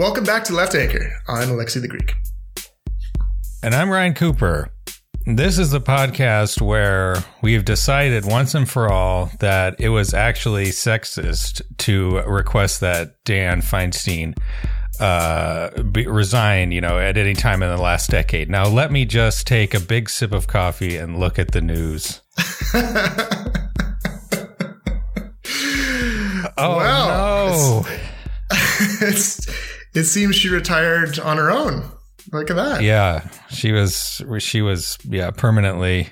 [0.00, 1.12] Welcome back to Left Anchor.
[1.28, 2.14] I'm Alexi the Greek.
[3.62, 4.70] And I'm Ryan Cooper.
[5.26, 10.68] This is the podcast where we've decided once and for all that it was actually
[10.68, 14.38] sexist to request that Dianne Feinstein
[15.00, 18.48] uh, be, resign, you know, at any time in the last decade.
[18.48, 22.22] Now, let me just take a big sip of coffee and look at the news.
[26.56, 27.82] oh, wow.
[27.82, 27.86] no.
[28.50, 31.90] It's, it's, it seems she retired on her own.
[32.32, 32.82] Look at that.
[32.82, 34.22] Yeah, she was.
[34.38, 34.98] She was.
[35.04, 36.08] Yeah, permanently.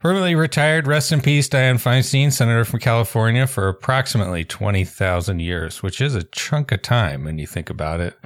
[0.00, 0.88] Permanently retired.
[0.88, 6.14] Rest in peace, Dianne Feinstein, senator from California, for approximately twenty thousand years, which is
[6.14, 8.16] a chunk of time when you think about it.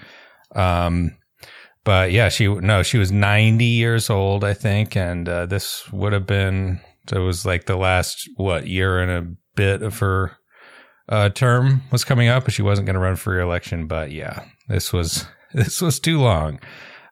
[0.55, 1.19] Um,
[1.85, 6.13] but yeah, she no, she was ninety years old, I think, and uh, this would
[6.13, 6.81] have been.
[7.13, 10.39] It was like the last what year and a bit of her
[11.09, 13.87] uh, term was coming up, but she wasn't going to run for re-election.
[13.87, 16.61] But yeah, this was this was too long.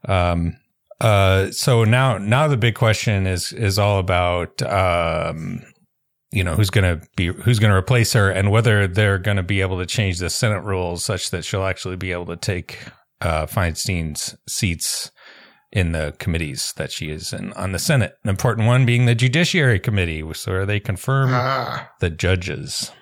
[0.06, 0.56] Um,
[1.00, 5.62] uh, so now now the big question is is all about um,
[6.30, 9.36] you know who's going to be who's going to replace her and whether they're going
[9.36, 12.36] to be able to change the Senate rules such that she'll actually be able to
[12.36, 12.78] take
[13.20, 15.10] uh, Feinstein's seats
[15.72, 18.14] in the committees that she is in on the Senate.
[18.22, 21.90] An important one being the Judiciary Committee, where they confirm ah.
[22.00, 22.92] the judges.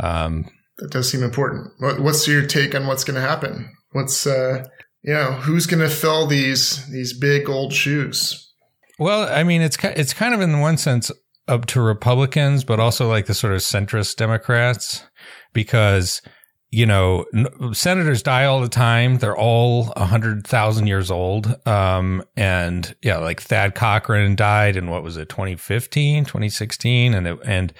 [0.00, 0.46] Um,
[0.78, 1.72] that does seem important.
[1.78, 3.70] What, what's your take on what's going to happen?
[3.92, 4.64] What's uh,
[5.02, 8.52] you know who's going to fill these these big old shoes?
[8.98, 11.10] Well, I mean, it's it's kind of in one sense
[11.48, 15.04] up to Republicans, but also like the sort of centrist Democrats,
[15.52, 16.22] because
[16.70, 17.24] you know
[17.72, 19.18] senators die all the time.
[19.18, 24.88] They're all a hundred thousand years old, um, and yeah, like Thad Cochran died in
[24.90, 27.72] what was it, 2015, 2016, and it, and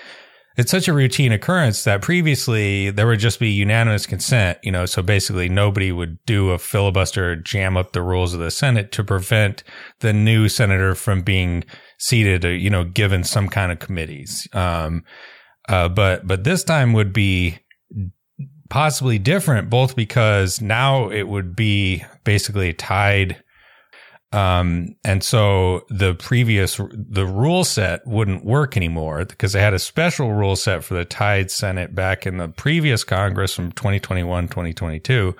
[0.60, 4.84] it's such a routine occurrence that previously there would just be unanimous consent, you know,
[4.84, 8.92] so basically nobody would do a filibuster or jam up the rules of the Senate
[8.92, 9.64] to prevent
[10.00, 11.64] the new senator from being
[11.98, 14.46] seated, or, you know, given some kind of committees.
[14.52, 15.02] Um,
[15.70, 17.58] uh, but, but this time would be
[18.68, 23.42] possibly different, both because now it would be basically tied
[24.32, 29.78] um, and so the previous, the rule set wouldn't work anymore because they had a
[29.78, 35.34] special rule set for the tied Senate back in the previous Congress from 2021, 2022.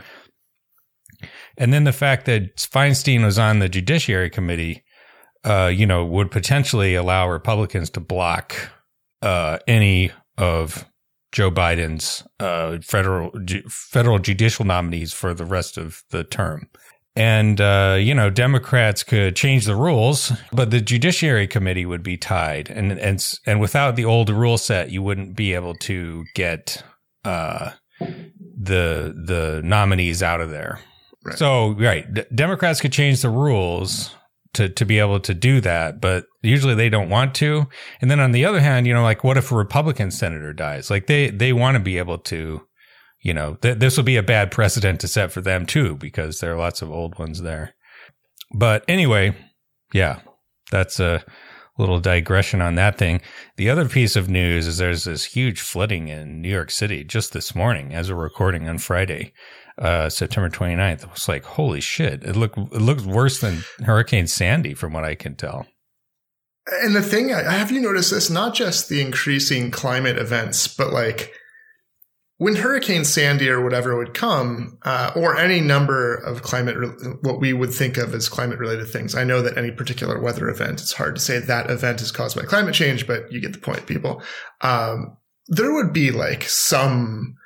[1.56, 4.82] And then the fact that Feinstein was on the Judiciary Committee,
[5.44, 8.56] uh, you know, would potentially allow Republicans to block,
[9.22, 10.84] uh, any of
[11.30, 13.30] Joe Biden's, uh, federal,
[13.68, 16.68] federal judicial nominees for the rest of the term.
[17.16, 22.16] And, uh, you know, Democrats could change the rules, but the Judiciary Committee would be
[22.16, 22.70] tied.
[22.70, 26.84] And, and, and without the old rule set, you wouldn't be able to get,
[27.24, 30.78] uh, the, the nominees out of there.
[31.24, 31.36] Right.
[31.36, 32.14] So, right.
[32.14, 34.14] D- Democrats could change the rules
[34.54, 37.66] to, to be able to do that, but usually they don't want to.
[38.00, 40.90] And then on the other hand, you know, like what if a Republican senator dies?
[40.90, 42.62] Like they, they want to be able to,
[43.20, 46.40] you know, th- this will be a bad precedent to set for them too, because
[46.40, 47.74] there are lots of old ones there.
[48.54, 49.36] But anyway,
[49.92, 50.20] yeah,
[50.70, 51.24] that's a
[51.78, 53.20] little digression on that thing.
[53.56, 57.32] The other piece of news is there's this huge flooding in New York City just
[57.32, 59.32] this morning as we're recording on Friday,
[59.78, 61.04] uh, September 29th.
[61.04, 62.22] It was like, holy shit.
[62.22, 65.66] It looked, it looked worse than Hurricane Sandy from what I can tell.
[66.82, 68.30] And the thing, have you noticed this?
[68.30, 71.32] Not just the increasing climate events, but like
[72.40, 76.88] when Hurricane Sandy or whatever would come, uh, or any number of climate, re-
[77.20, 79.14] what we would think of as climate related things.
[79.14, 82.38] I know that any particular weather event, it's hard to say that event is caused
[82.38, 84.22] by climate change, but you get the point, people.
[84.62, 85.18] Um,
[85.48, 87.36] there would be like some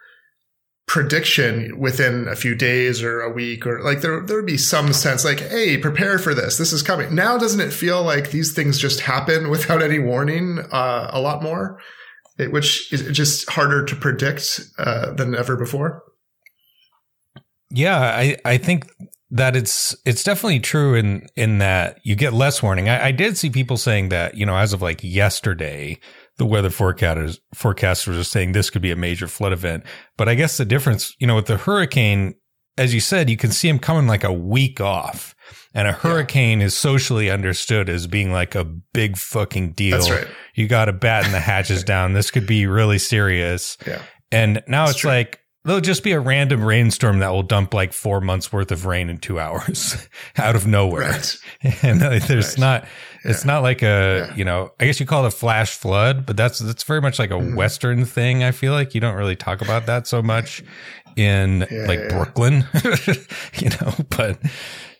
[0.86, 4.92] prediction within a few days or a week or like there, there would be some
[4.92, 6.56] sense like, Hey, prepare for this.
[6.56, 7.12] This is coming.
[7.16, 11.42] Now, doesn't it feel like these things just happen without any warning, uh, a lot
[11.42, 11.80] more?
[12.38, 16.02] It, which is just harder to predict uh, than ever before.
[17.70, 18.88] Yeah, I, I think
[19.30, 22.88] that it's it's definitely true in in that you get less warning.
[22.88, 25.98] I, I did see people saying that you know as of like yesterday,
[26.36, 29.84] the weather forecasters forecasters are saying this could be a major flood event.
[30.16, 32.34] But I guess the difference, you know, with the hurricane,
[32.78, 35.34] as you said, you can see them coming like a week off.
[35.74, 36.66] And a hurricane yeah.
[36.66, 39.98] is socially understood as being like a big fucking deal.
[39.98, 40.28] That's right.
[40.54, 42.12] You got to batten the hatches down.
[42.12, 43.76] This could be really serious.
[43.86, 44.00] Yeah.
[44.30, 45.10] And now That's it's true.
[45.10, 48.84] like there'll just be a random rainstorm that will dump like four months worth of
[48.86, 51.10] rain in two hours out of nowhere.
[51.10, 51.36] Right.
[51.82, 52.58] And uh, there's Right.
[52.58, 52.86] not,
[53.24, 54.34] it's not like a, Yeah.
[54.36, 57.18] you know, I guess you call it a flash flood, but that's, that's very much
[57.18, 57.56] like a Mhm.
[57.56, 58.44] Western thing.
[58.44, 60.62] I feel like you don't really talk about that so much
[61.16, 62.08] in Yeah, like yeah.
[62.16, 62.64] Brooklyn,
[63.54, 64.38] you know, but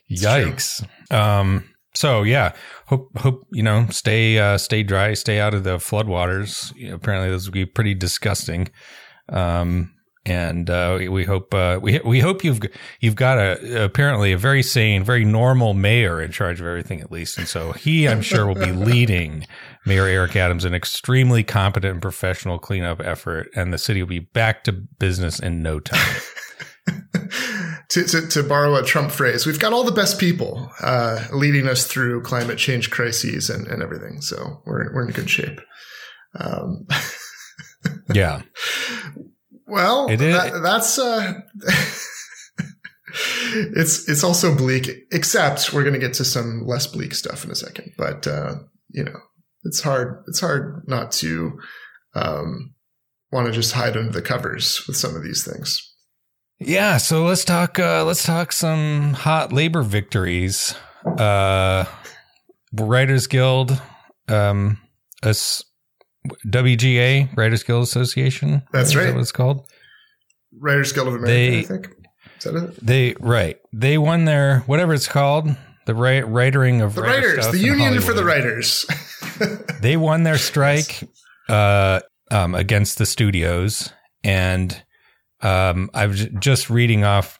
[0.09, 0.85] yikes.
[1.11, 2.53] Um, so yeah,
[2.87, 6.71] hope, hope, you know, stay, uh, stay dry, stay out of the floodwaters.
[6.91, 8.69] Apparently those would be pretty disgusting.
[9.29, 12.59] Um, and uh, we hope uh, we we hope you've
[12.99, 17.11] you've got a apparently a very sane, very normal mayor in charge of everything at
[17.11, 19.45] least, and so he I'm sure will be leading
[19.85, 24.19] Mayor Eric Adams an extremely competent and professional cleanup effort, and the city will be
[24.19, 26.21] back to business in no time.
[27.95, 31.65] to, to, to borrow a Trump phrase, we've got all the best people uh, leading
[31.65, 34.19] us through climate change crises and, and everything.
[34.19, 35.61] So we're, we're in good shape.
[36.37, 36.85] Um,
[38.13, 38.41] yeah,
[39.65, 41.35] well, It is- that, that's uh,
[43.77, 44.89] it's it's also bleak.
[45.13, 47.93] Except we're going to get to some less bleak stuff in a second.
[47.97, 48.55] But uh,
[48.89, 49.19] you know,
[49.63, 50.21] it's hard.
[50.27, 51.57] It's hard not to
[52.13, 52.73] um,
[53.31, 55.94] want to just hide under the covers with some of these things.
[56.59, 56.97] Yeah.
[56.97, 57.79] So let's talk.
[57.79, 60.75] Uh, let's talk some hot labor victories.
[61.05, 61.85] Uh,
[62.73, 63.81] Writers Guild,
[64.27, 64.79] um,
[65.23, 65.63] us.
[66.47, 68.63] WGA, Writers Guild Association.
[68.73, 69.13] That's Is that right.
[69.13, 69.67] what it's called.
[70.59, 71.87] Writers Guild of America, They- I think.
[72.39, 72.85] Is that it?
[72.85, 73.57] They right.
[73.71, 75.55] They won their whatever it's called,
[75.85, 78.85] the right writering of The writer writers, the union for the writers.
[79.81, 81.03] They won their strike
[81.49, 81.99] uh,
[82.31, 83.91] um, against the studios,
[84.23, 84.81] and
[85.45, 87.37] um, I was just reading off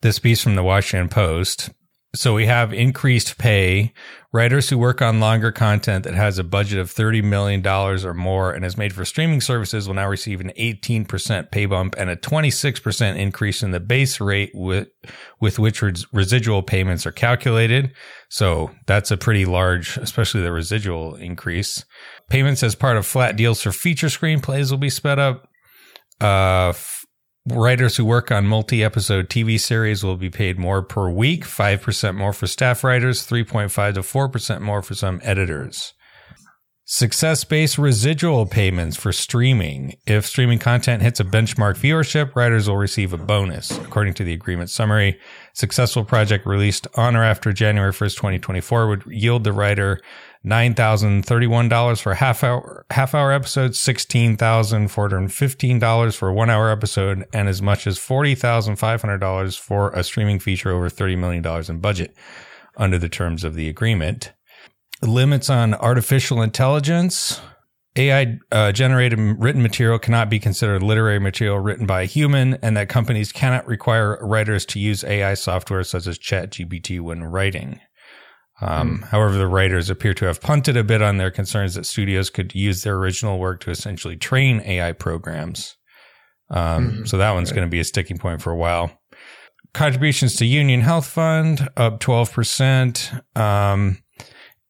[0.00, 1.70] this piece from the Washington Post.
[2.14, 3.92] So we have increased pay.
[4.32, 8.50] Writers who work on longer content that has a budget of $30 million or more
[8.50, 12.16] and is made for streaming services will now receive an 18% pay bump and a
[12.16, 14.88] 26% increase in the base rate with,
[15.40, 17.92] with which res- residual payments are calculated.
[18.30, 21.84] So that's a pretty large, especially the residual increase.
[22.30, 25.48] Payments as part of flat deals for feature screenplays will be sped up.
[26.20, 27.04] Uh, f-
[27.46, 32.32] writers who work on multi-episode TV series will be paid more per week, 5% more
[32.32, 35.94] for staff writers, 3.5 to 4% more for some editors.
[36.90, 39.94] Success-based residual payments for streaming.
[40.06, 43.76] If streaming content hits a benchmark viewership, writers will receive a bonus.
[43.76, 45.20] According to the agreement summary,
[45.52, 50.00] successful project released on or after January 1st, 2024 would yield the writer
[50.46, 57.84] $9,031 for half hour, half hour episodes, $16,415 for one hour episode, and as much
[57.86, 62.14] as $40,500 for a streaming feature over $30 million in budget
[62.76, 64.32] under the terms of the agreement.
[65.02, 67.40] Limits on artificial intelligence.
[67.96, 72.76] AI uh, generated written material cannot be considered literary material written by a human, and
[72.76, 77.80] that companies cannot require writers to use AI software such as ChatGPT when writing.
[78.60, 82.28] Um, However, the writers appear to have punted a bit on their concerns that studios
[82.30, 85.76] could use their original work to essentially train AI programs.
[86.50, 87.08] Um, Mhm.
[87.08, 87.56] So that one's Right.
[87.56, 89.00] going to be a sticking point for a while.
[89.74, 93.12] Contributions to Union Health Fund up 12%.
[93.36, 93.98] Um,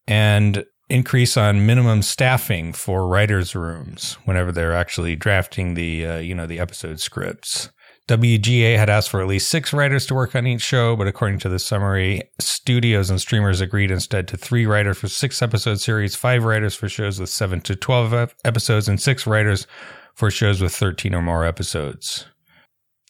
[0.07, 6.35] and increase on minimum staffing for writers' rooms whenever they're actually drafting the, uh, you
[6.35, 7.71] know, the episode scripts.
[8.09, 11.39] WGA had asked for at least six writers to work on each show, but according
[11.41, 16.17] to the summary, studios and streamers agreed instead to three writers for six episode series,
[16.17, 19.67] five writers for shows with seven to 12 episodes, and six writers
[20.15, 22.25] for shows with 13 or more episodes.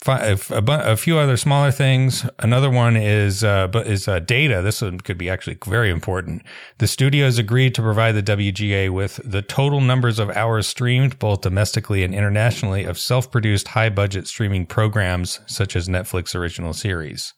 [0.06, 2.24] A, bu- a few other smaller things.
[2.38, 4.62] Another one is uh, but is uh, data.
[4.62, 6.42] This one could be actually very important.
[6.78, 11.40] The studios agreed to provide the WGA with the total numbers of hours streamed, both
[11.40, 17.34] domestically and internationally, of self-produced high-budget streaming programs such as Netflix original series.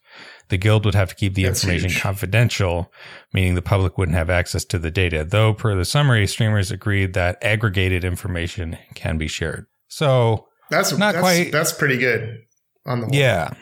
[0.51, 2.03] The guild would have to keep the That's information huge.
[2.03, 2.93] confidential,
[3.33, 5.25] meaning the public wouldn't have access to the data.
[5.25, 9.67] Though, per the summary, streamers agreed that aggregated information can be shared.
[9.89, 12.43] So, That's Not that's, quite- That's pretty good
[12.87, 13.15] on the whole.
[13.15, 13.53] yeah.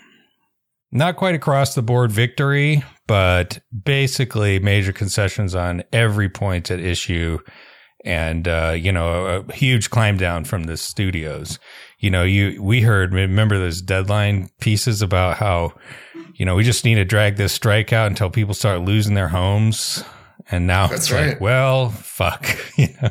[0.91, 7.39] Not quite across the board victory, but basically major concessions on every point at issue
[8.05, 11.59] and uh, you know, a, huge climb down from the studios.
[11.99, 15.75] You know, you we heard remember those deadline pieces about how
[16.39, 19.29] you know, we just need to drag this strike out until people start losing their
[19.29, 20.05] homes.
[20.51, 21.41] And now That's it's like, right.
[21.41, 22.47] well, fuck.
[22.77, 23.11] you know?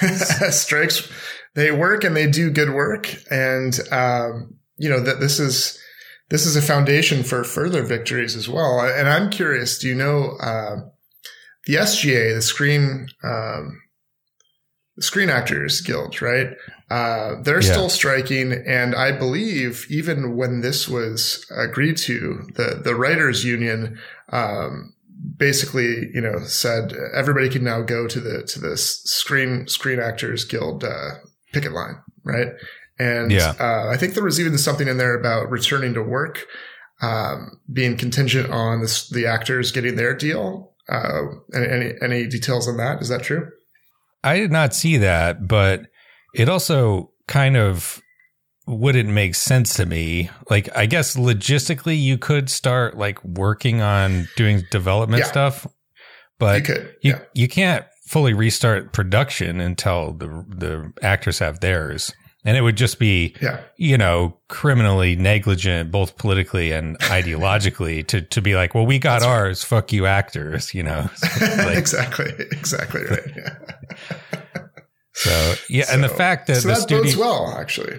[0.50, 1.10] strikes
[1.54, 5.78] they work and they do good work and um, you know that this is
[6.28, 10.36] this is a foundation for further victories as well and i'm curious do you know
[10.40, 10.76] uh,
[11.66, 13.80] the sga the screen um,
[14.98, 16.56] Screen Actors Guild, right?
[16.90, 17.72] Uh, they're Yeah.
[17.72, 23.98] still striking, and I believe even when this was agreed to, the the writers union
[24.32, 24.94] um,
[25.36, 30.44] basically, you know, said everybody can now go to the to the Screen Screen Actors
[30.44, 31.16] Guild uh,
[31.52, 32.48] picket line, right?
[32.98, 33.54] And Yeah.
[33.60, 36.46] uh, I think there was even something in there about returning to work
[37.02, 40.72] um, being contingent on the, the actors getting their deal.
[40.88, 41.22] Uh,
[41.54, 43.02] any, any details on that?
[43.02, 43.48] Is that true?
[44.24, 45.82] I did not see that, but
[46.34, 48.00] it also kind of
[48.66, 50.30] wouldn't make sense to me.
[50.50, 55.28] Like, I guess logistically, you could start like working on doing development Yeah.
[55.28, 55.70] stuff, you
[56.38, 56.94] but could.
[57.02, 57.20] you yeah.
[57.34, 62.12] you can't fully restart production until the the actors have theirs,
[62.46, 63.60] and it would just be Yeah.
[63.76, 69.20] you know criminally negligent, both politically and ideologically, to to be like, well, we got
[69.20, 69.32] That's right.
[69.32, 71.10] ours, fuck you, actors, you know.
[71.40, 72.32] Like- exactly.
[72.52, 73.20] Exactly right.
[73.36, 74.62] Yeah.
[75.14, 77.96] So yeah, and the fact that so the that studio, bodes well, actually,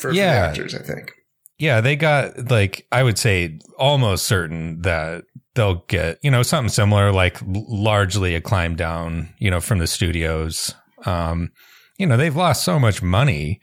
[0.00, 0.46] for, for Yeah.
[0.48, 0.74] actors.
[0.74, 1.12] I think.
[1.58, 5.22] Yeah, they got like I would say almost certain that
[5.54, 9.86] they'll get you know something similar, like largely a climb down, you know, from the
[9.86, 10.74] studios.
[11.06, 11.50] Um,
[11.98, 13.60] you know, they've lost so much money,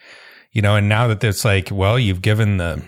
[0.52, 2.82] you know, and now that it's like, well, you've given the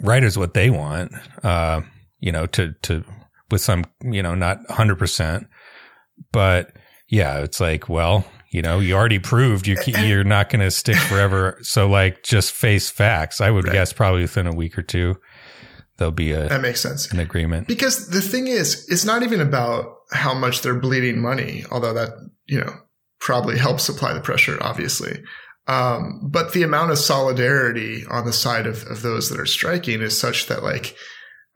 [0.00, 1.80] writers what they want, uh,
[2.20, 3.04] you know, to to
[3.50, 5.46] with some, you know, not hundred percent,
[6.32, 6.72] but
[7.08, 10.96] yeah, it's like, well, you know, you already proved you you're not going to stick
[10.96, 11.58] forever.
[11.62, 13.40] So like, just face facts.
[13.40, 13.72] I would Right.
[13.72, 15.16] guess probably within a week or two,
[15.96, 17.10] there'll be a, That makes sense.
[17.12, 17.66] an agreement.
[17.66, 22.10] Because the thing is, it's not even about how much they're bleeding money, although that,
[22.46, 22.72] you know,
[23.20, 25.22] probably helps supply the pressure, obviously.
[25.66, 30.00] Um, but the amount of solidarity on the side of, of those that are striking
[30.00, 30.96] is such that, like,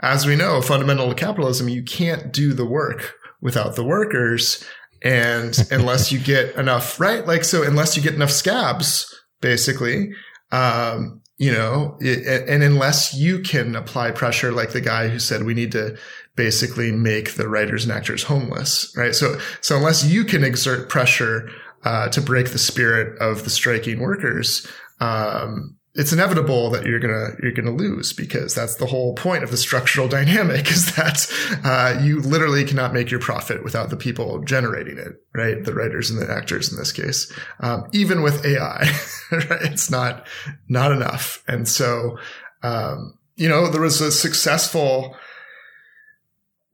[0.00, 4.64] as we know, fundamental to capitalism, you can't do the work without the workers.
[5.02, 7.26] And unless you get enough, right?
[7.26, 10.12] Like, so unless you get enough scabs, basically,
[10.50, 15.42] um, you know, it, and unless you can apply pressure, like the guy who said
[15.42, 15.96] we need to
[16.36, 19.14] basically make the writers and actors homeless, right?
[19.14, 21.50] So, so unless you can exert pressure
[21.84, 24.66] uh, to break the spirit of the striking workers,
[25.00, 29.50] um, it's inevitable that you're gonna you're gonna lose because that's the whole point of
[29.50, 31.30] the structural dynamic is that
[31.64, 35.62] uh, you literally cannot make your profit without the people generating it, right?
[35.62, 38.90] The writers and the actors in this case, um, even with AI,
[39.32, 39.62] right?
[39.62, 40.26] It's not
[40.68, 42.16] not enough, and so
[42.62, 45.14] um, you know there was a successful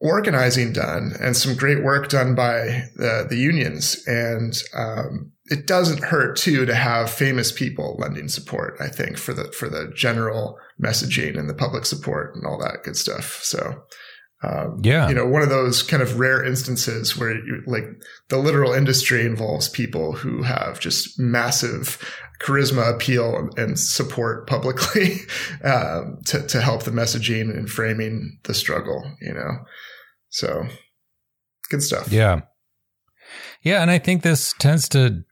[0.00, 6.04] organizing done and some great work done by the, the unions and um, it doesn't
[6.04, 10.56] hurt too to have famous people lending support i think for the for the general
[10.80, 13.82] messaging and the public support and all that good stuff so
[14.44, 15.08] um, Yeah.
[15.08, 17.86] you know one of those kind of rare instances where you like
[18.28, 21.98] the literal industry involves people who have just massive
[22.40, 25.16] charisma appeal and support publicly
[25.64, 29.50] um, to, to help the messaging and framing the struggle you know
[30.30, 30.66] so
[31.70, 32.42] good stuff Yeah.
[33.62, 33.82] Yeah.
[33.82, 35.22] And I think this tends to,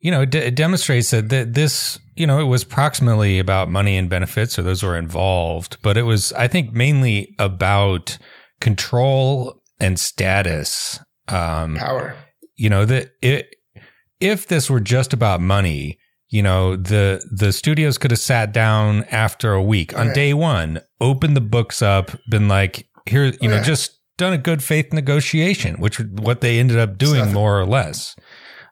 [0.00, 3.96] you know, it, it demonstrates that th- this, you know, it was proximately about money
[3.96, 8.18] and benefits or those were involved, but it was, I think, mainly about
[8.60, 10.98] control and status.
[11.28, 12.16] Um, power
[12.56, 13.54] you know, that it,
[14.20, 15.98] if this were just about money,
[16.34, 20.14] you know, the, the studios could have sat down after a week on Okay.
[20.14, 23.62] day one, opened the books up, been like, here, you know, yeah.
[23.62, 28.16] just done a good faith negotiation, which what they ended up doing more or less.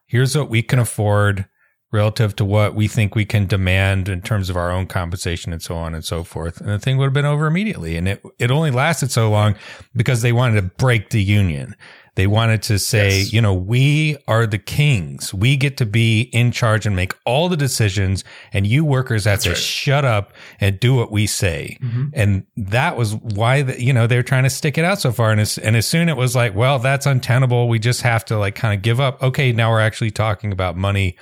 [0.06, 1.46] Here's what we can afford
[1.92, 5.62] relative to what we think we can demand in terms of our own compensation and
[5.62, 6.60] so on and so forth.
[6.60, 7.96] And the thing would have been over immediately.
[7.96, 9.54] And it, it only lasted so long
[9.94, 11.76] because they wanted to break the union.
[12.14, 13.32] They wanted to say, Yes.
[13.32, 15.32] you know, we are the kings.
[15.32, 19.36] We get to be in charge and make all the decisions and you workers have
[19.36, 19.58] That's to right.
[19.58, 21.78] shut up and do what we say.
[21.82, 22.04] Mm-hmm.
[22.12, 25.10] And that was why, the, you know, they were trying to stick it out so
[25.10, 25.30] far.
[25.32, 27.68] And as, and as soon it was like, well, that's untenable.
[27.68, 29.22] We just have to like kind of give up.
[29.22, 29.52] Okay.
[29.52, 31.16] Now we're actually talking about money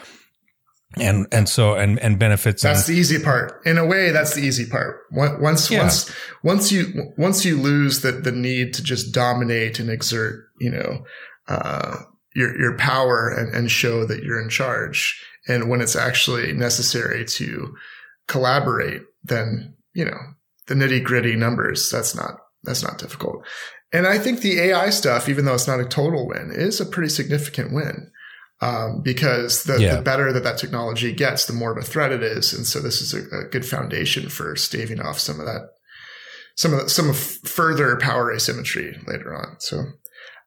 [0.99, 2.63] and, and so, and, and benefits.
[2.63, 3.61] That's and, the easy part.
[3.65, 5.03] In a way, that's the easy part.
[5.13, 5.83] Once, Yeah.
[5.83, 6.11] once,
[6.43, 11.05] once you, once you lose the, the need to just dominate and exert, you know,
[11.49, 11.97] uh,
[12.35, 15.25] your, your power and, and show that you're in charge.
[15.49, 17.75] And when it's actually necessary to
[18.27, 20.19] collaborate, then, you know,
[20.67, 22.33] the nitty gritty numbers, that's not,
[22.63, 23.45] that's not difficult.
[23.93, 26.87] And I think the AI stuff, even though it's not a total win, is a
[26.87, 28.11] pretty significant win.
[28.63, 29.97] Um, because the, Yeah.
[29.97, 32.53] the better that that technology gets, the more of a threat it is.
[32.53, 35.71] And so this is a, a good foundation for staving off some of that,
[36.57, 39.57] some of the, some of further power asymmetry later on.
[39.61, 39.85] So,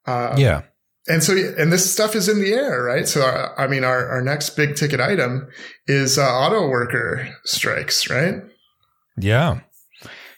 [0.06, 0.62] uh, yeah.
[1.08, 3.08] and so, and this stuff is in the air, right?
[3.08, 5.48] So, our, I mean, our, our next big ticket item
[5.88, 8.36] is uh, auto worker strikes, right?
[9.18, 9.60] Yeah.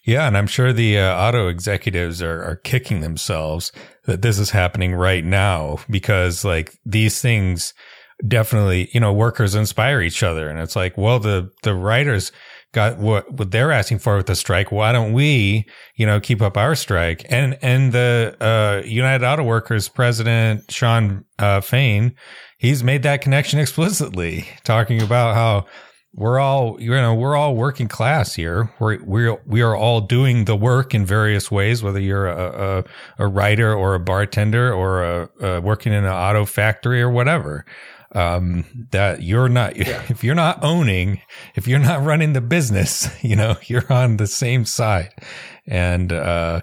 [0.07, 0.27] Yeah.
[0.27, 3.73] And I'm sure the uh, auto executives are, are kicking themselves
[4.05, 7.75] that this is happening right now because like these things
[8.27, 10.49] definitely, you know, workers inspire each other.
[10.49, 12.31] And it's like, well, the, the writers
[12.73, 14.71] got what, what they're asking for with the strike.
[14.71, 17.27] Why don't we, you know, keep up our strike?
[17.29, 22.15] And, and the, uh, United Auto Workers president, Sean, uh, Fain,
[22.59, 25.67] he's made that connection explicitly talking about how
[26.17, 28.73] we're all, you know, we're all working class here.
[28.81, 32.79] We're, we're, we are all doing the work in various ways, whether you're a,
[33.19, 37.11] a, a writer or a bartender or a, a working in an auto factory or
[37.11, 37.67] whatever
[38.13, 40.03] um, that you're not, yeah.
[40.09, 41.21] if you're not owning,
[41.55, 45.13] if you're not running the business, you know, you're on the same side.
[45.67, 46.63] And, uh,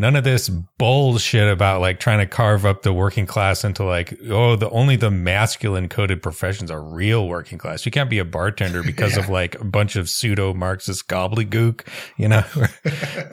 [0.00, 4.18] none of this bullshit about like trying to carve up the working class into like,
[4.30, 7.84] oh, the only the masculine coded professions are real working class.
[7.84, 9.22] You can't be a bartender because yeah.
[9.22, 12.42] of like a bunch of pseudo Marxist gobbledygook, you know?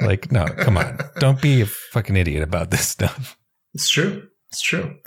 [0.05, 1.00] like, no, come on.
[1.19, 3.38] Don't be a fucking idiot about this stuff.
[3.74, 4.27] It's true.
[4.50, 4.97] It's true.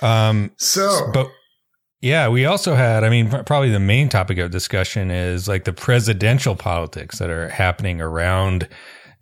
[0.00, 1.30] Um, so, but
[2.00, 5.72] yeah, we also had, I mean, probably the main topic of discussion is like the
[5.74, 8.68] presidential politics that are happening around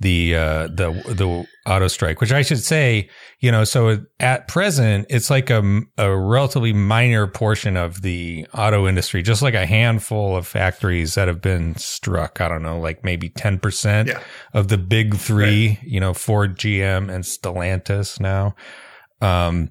[0.03, 5.07] the uh, the the auto strike, which I should say, you know, so at present,
[5.09, 10.37] it's like a, a relatively minor portion of the auto industry, just like a handful
[10.37, 12.41] of factories that have been struck.
[12.41, 14.21] I don't know, like maybe ten percent yeah.
[14.53, 15.79] of the big three, right.
[15.83, 18.55] you know, Ford, GM, and Stellantis now.
[19.21, 19.71] Um,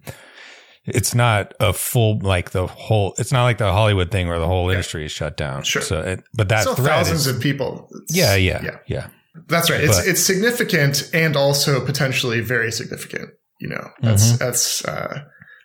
[0.86, 3.14] it's not a full like the whole.
[3.18, 4.78] It's not like the Hollywood thing where the whole yeah.
[4.78, 5.64] industry is shut down.
[5.64, 7.90] Sure, so it, but that thousands is, of people.
[8.10, 9.08] Yeah, yeah, yeah, yeah.
[9.48, 9.82] That's right.
[9.82, 13.32] It's but, it's significant and also potentially very significant.
[13.60, 14.38] You know, that's mm-hmm.
[14.38, 15.24] that's uh,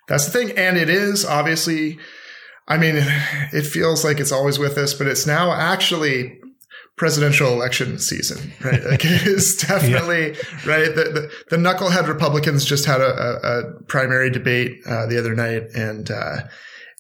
[0.09, 1.99] that's the thing, and it is obviously.
[2.69, 2.97] I mean,
[3.53, 6.37] it feels like it's always with us, but it's now actually
[6.97, 8.83] presidential election season, right?
[8.83, 10.69] Like it is definitely yeah.
[10.69, 10.95] right.
[10.95, 15.35] The, the, the knucklehead Republicans just had a, a, a primary debate uh, the other
[15.35, 16.39] night, and uh,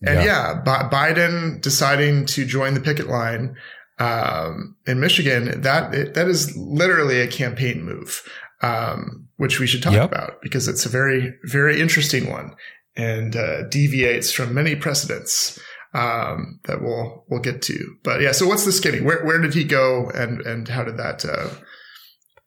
[0.02, 3.56] and yeah, yeah Biden deciding to join the picket line
[3.98, 8.22] um, in Michigan that it, that is literally a campaign move,
[8.62, 10.10] um, which we should talk yep.
[10.10, 12.54] about because it's a very very interesting one
[12.96, 15.58] and uh, deviates from many precedents
[15.94, 17.96] um, that we'll we'll get to.
[18.02, 19.00] But yeah, so what's the skinny?
[19.00, 21.50] Where where did he go, and and how did that uh,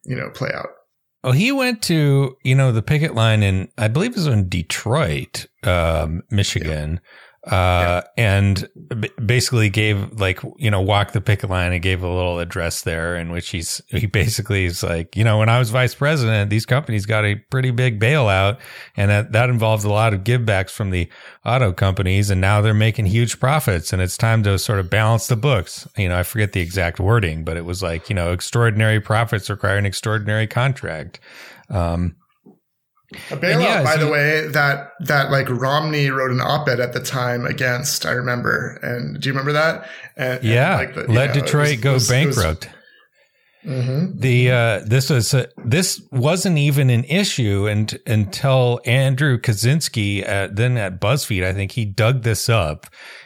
[0.06, 0.70] you know play out?
[1.24, 4.50] Oh, he went to you know the picket line in I believe it was in
[4.50, 7.02] Detroit, um, Michigan.
[7.04, 7.10] Yeah
[7.50, 12.08] uh, and b- basically gave like you know walked the picket line and gave a
[12.08, 15.72] little address there in which he's he basically is like you know when I was
[15.72, 18.60] vice president these companies got a pretty big bailout
[18.96, 21.10] and that that involves a lot of givebacks from the
[21.44, 25.26] auto companies and now they're making huge profits and it's time to sort of balance
[25.26, 25.88] the books.
[25.98, 29.50] You know I forget the exact wording but it was like you know extraordinary profits
[29.50, 31.20] require an extraordinary contract.
[31.70, 32.16] Um,
[33.32, 36.94] a bailout, yeah, by so, the way, that that like Romney wrote an op-ed at
[36.94, 38.06] the time against.
[38.06, 39.90] I remember, and do you remember that?
[40.16, 42.70] And, yeah, and like the, let know, Detroit was, go was, bankrupt.
[43.64, 44.20] Was, mm-hmm.
[44.20, 50.56] The uh, this was uh, this wasn't even an issue and, until Andrew Kaczynski, at,
[50.56, 52.86] then at BuzzFeed, I think he dug this up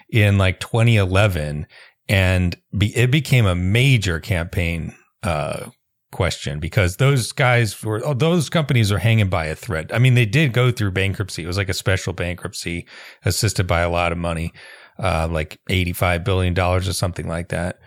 [0.09, 1.67] in like 2011,
[2.07, 5.71] and be, it became a major campaign uh,
[6.13, 9.91] question because those guys were oh, those companies are hanging by a thread.
[9.91, 11.43] I mean, they did go through bankruptcy.
[11.43, 12.85] It was like a special bankruptcy
[13.25, 14.53] assisted by a lot of money,
[14.97, 17.79] uh, like eighty five billion dollars or something like that.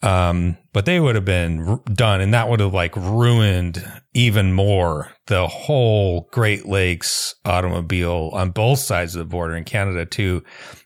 [0.00, 3.84] Um, but they would have been r- done, and that would have like ruined
[4.14, 10.06] even more the whole Great Lakes automobile on both sides of the border in Canada
[10.06, 10.44] too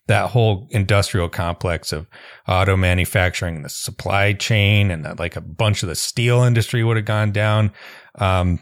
[0.08, 2.06] that whole industrial complex of
[2.48, 6.82] auto manufacturing, and the supply chain, and that, like a bunch of the steel industry
[6.82, 7.72] would have gone down.
[8.16, 8.58] Um,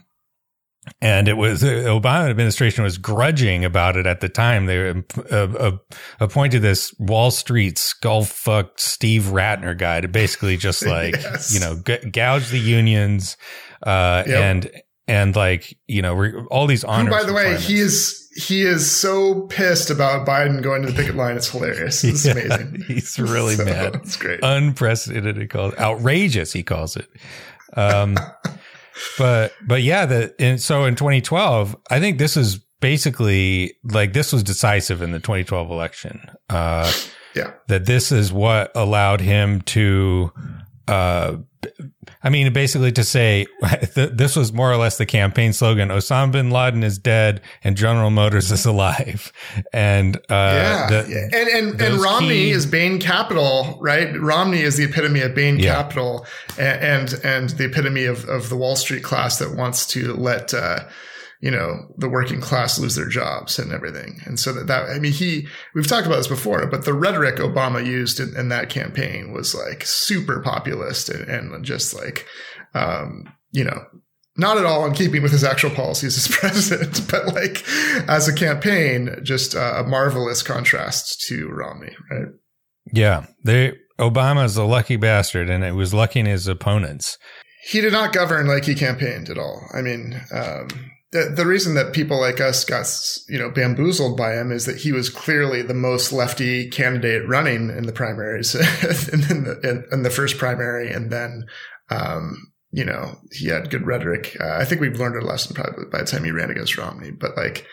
[1.01, 4.67] and it was the Obama administration was grudging about it at the time.
[4.67, 4.95] They uh,
[5.31, 5.77] uh,
[6.19, 11.53] appointed this Wall Street skull fucked Steve Rattner guy to basically just like yes.
[11.53, 13.37] you know g- gouge the unions
[13.83, 14.37] uh, yep.
[14.37, 14.71] and
[15.07, 17.15] and like you know re- all these honors.
[17.15, 20.95] Who, by the way, he is he is so pissed about Biden going to the
[20.95, 21.37] picket line.
[21.37, 22.05] It's hilarious.
[22.05, 22.85] It's yeah, amazing.
[22.87, 23.97] He's really so, mad.
[23.97, 24.41] It's great.
[24.43, 25.37] Unprecedented.
[25.37, 26.53] He calls outrageous.
[26.53, 27.09] He calls it.
[27.75, 28.17] Um,
[29.19, 34.33] but but yeah, the and so in 2012, I think this is basically like this
[34.33, 36.31] was decisive in the 2012 election.
[36.49, 36.91] Uh,
[37.35, 40.33] yeah, that this is what allowed him to
[40.91, 41.37] uh,
[42.23, 43.47] I mean, basically to say
[43.95, 48.11] this was more or less the campaign slogan: Osama bin Laden is dead and General
[48.11, 49.33] Motors is alive.
[49.73, 54.19] And uh, yeah, the, and and, and Romney key- is Bain Capital, right?
[54.19, 55.75] Romney is the epitome of Bain yeah.
[55.75, 56.27] Capital,
[56.59, 60.53] and, and, and the epitome of of the Wall Street class that wants to let.
[60.55, 60.81] Uh,
[61.41, 64.21] you know, the working class lose their jobs and everything.
[64.27, 67.37] And so that, that I mean, he, we've talked about this before, but the rhetoric
[67.37, 72.27] Obama used in, in that campaign was like super populist and, and just like,
[72.75, 73.85] um, you know,
[74.37, 77.67] not at all in keeping with his actual policies as president, but like
[78.07, 82.29] as a campaign, just a marvelous contrast to Romney, right?
[82.93, 83.27] Yeah.
[83.45, 87.17] They, Obama is a lucky bastard and it was lucky in his opponents.
[87.63, 89.67] He did not govern like he campaigned at all.
[89.75, 90.69] I mean, um,
[91.13, 92.87] the, the reason that people like us got
[93.29, 97.71] you know bamboozled by him is that he was clearly the most lefty candidate running
[97.71, 98.55] in the primaries
[99.13, 100.91] in, the, in, in, the first primary.
[100.93, 101.47] And then
[101.91, 104.37] um, you know he had good rhetoric.
[104.41, 107.11] Uh, i think we've learned a lesson probably by the time he ran against romney
[107.11, 107.67] but like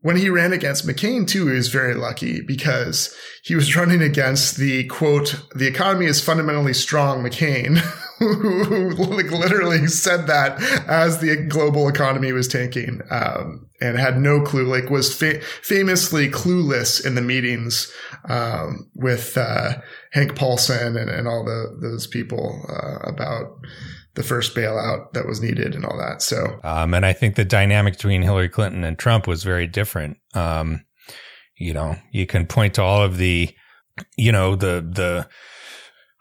[0.00, 4.56] when he ran against McCain too, he was very lucky because he was running against
[4.56, 7.78] the quote, the economy is fundamentally strong McCain,
[8.18, 14.40] who, like literally said that as the global economy was tanking, um, and had no
[14.40, 17.92] clue, like was fa- famously clueless in the meetings,
[18.28, 19.74] um, with, uh,
[20.12, 23.46] Hank Paulson and, and all the, those people, uh, about,
[24.14, 26.22] the first bailout that was needed and all that.
[26.22, 30.18] So, um, and I think the dynamic between Hillary Clinton and Trump was very different.
[30.34, 30.84] Um,
[31.56, 33.50] you know, you can point to all of the,
[34.16, 35.28] you know, the, the,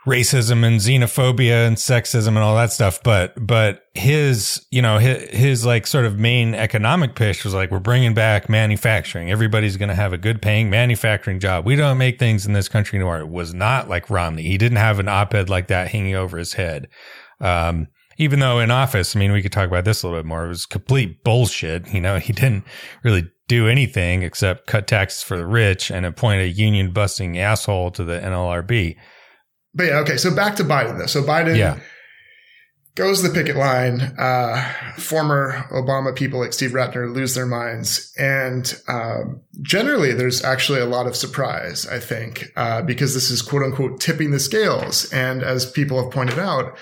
[0.07, 3.03] racism and xenophobia and sexism and all that stuff.
[3.03, 7.71] But, but his, you know, his, his like sort of main economic pitch was like,
[7.71, 9.29] we're bringing back manufacturing.
[9.29, 11.65] Everybody's going to have a good paying manufacturing job.
[11.65, 13.19] We don't make things in this country anymore.
[13.19, 14.43] It was not like Romney.
[14.43, 16.87] He didn't have an op ed like that hanging over his head.
[17.39, 20.25] Um, even though in office, I mean, we could talk about this a little bit
[20.25, 20.45] more.
[20.45, 21.93] It was complete bullshit.
[21.93, 22.65] You know, he didn't
[23.03, 27.91] really do anything except cut taxes for the rich and appoint a union busting asshole
[27.91, 28.97] to the NLRB.
[29.73, 30.17] But yeah, okay.
[30.17, 31.05] So back to Biden though.
[31.05, 31.79] So Biden yeah.
[32.95, 34.01] goes the picket line.
[34.17, 38.11] Uh, former Obama people like Steve Rattner lose their minds.
[38.17, 43.41] And um, generally, there's actually a lot of surprise, I think, uh, because this is
[43.41, 45.11] quote unquote tipping the scales.
[45.13, 46.75] And as people have pointed out,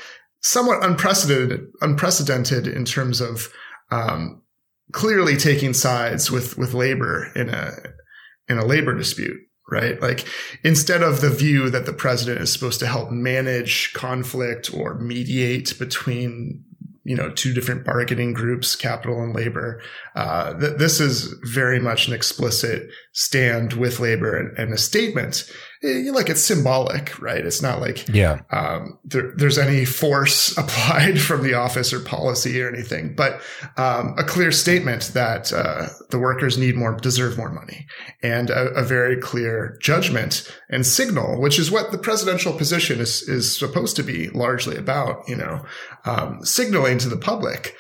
[0.46, 3.52] somewhat unprecedented, unprecedented in terms of
[3.90, 4.44] um,
[4.92, 7.72] clearly taking sides with with labor in a
[8.48, 9.38] in a labor dispute
[9.72, 10.00] right?
[10.00, 10.28] Like
[10.64, 15.80] instead of the view that the president is supposed to help manage conflict or mediate
[15.80, 16.64] between
[17.06, 19.82] you know two different bargaining groups capital and labor
[20.16, 25.50] uh, th- this is very much an explicit stand with labor and, and a statement
[26.12, 27.46] like it's symbolic, right?
[27.46, 32.62] It's not like yeah, um, there, there's any force applied from the office or policy
[32.62, 33.42] or anything, but
[33.78, 37.86] um, a clear statement that uh, the workers need more, deserve more money,
[38.24, 43.22] and a, a, very clear judgment and signal, which is what the presidential position is
[43.24, 45.28] is supposed to be largely about.
[45.28, 45.66] You know,
[46.06, 47.76] um, signaling to the public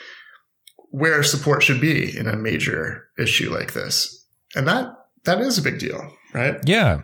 [0.91, 4.93] where support should be in a major issue like this, and that
[5.25, 6.57] that is a big deal, right?
[6.65, 7.01] Yeah.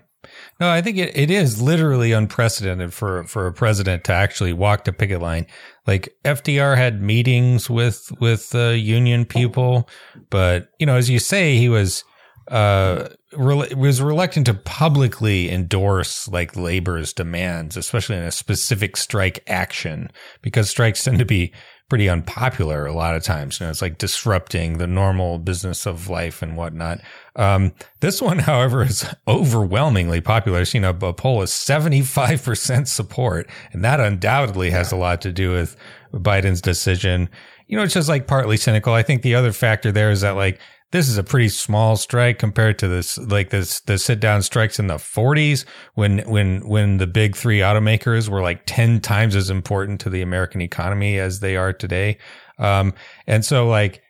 [0.61, 4.83] No, I think it, it is literally unprecedented for, for a president to actually walk
[4.83, 5.47] the picket line.
[5.87, 9.89] Like FDR had meetings with, with uh, union people,
[10.29, 12.03] but you know, as you say, he was,
[12.49, 19.43] uh, re- was reluctant to publicly endorse like labor's demands, especially in a specific strike
[19.47, 20.11] action,
[20.43, 21.51] because strikes tend to be
[21.91, 23.59] pretty unpopular a lot of times.
[23.59, 27.01] You know, it's like disrupting the normal business of life and whatnot.
[27.35, 30.63] Um, this one, however, is overwhelmingly popular.
[30.71, 35.51] You know, a poll is 75% support, and that undoubtedly has a lot to do
[35.51, 35.75] with
[36.13, 37.27] Biden's decision.
[37.67, 38.93] You know, it's just like partly cynical.
[38.93, 42.37] I think the other factor there is that like this is a pretty small strike
[42.37, 46.97] compared to this, like this, the sit down strikes in the 40s when, when, when
[46.97, 51.39] the big three automakers were like 10 times as important to the American economy as
[51.39, 52.17] they are today.
[52.59, 52.93] Um,
[53.25, 54.01] and so like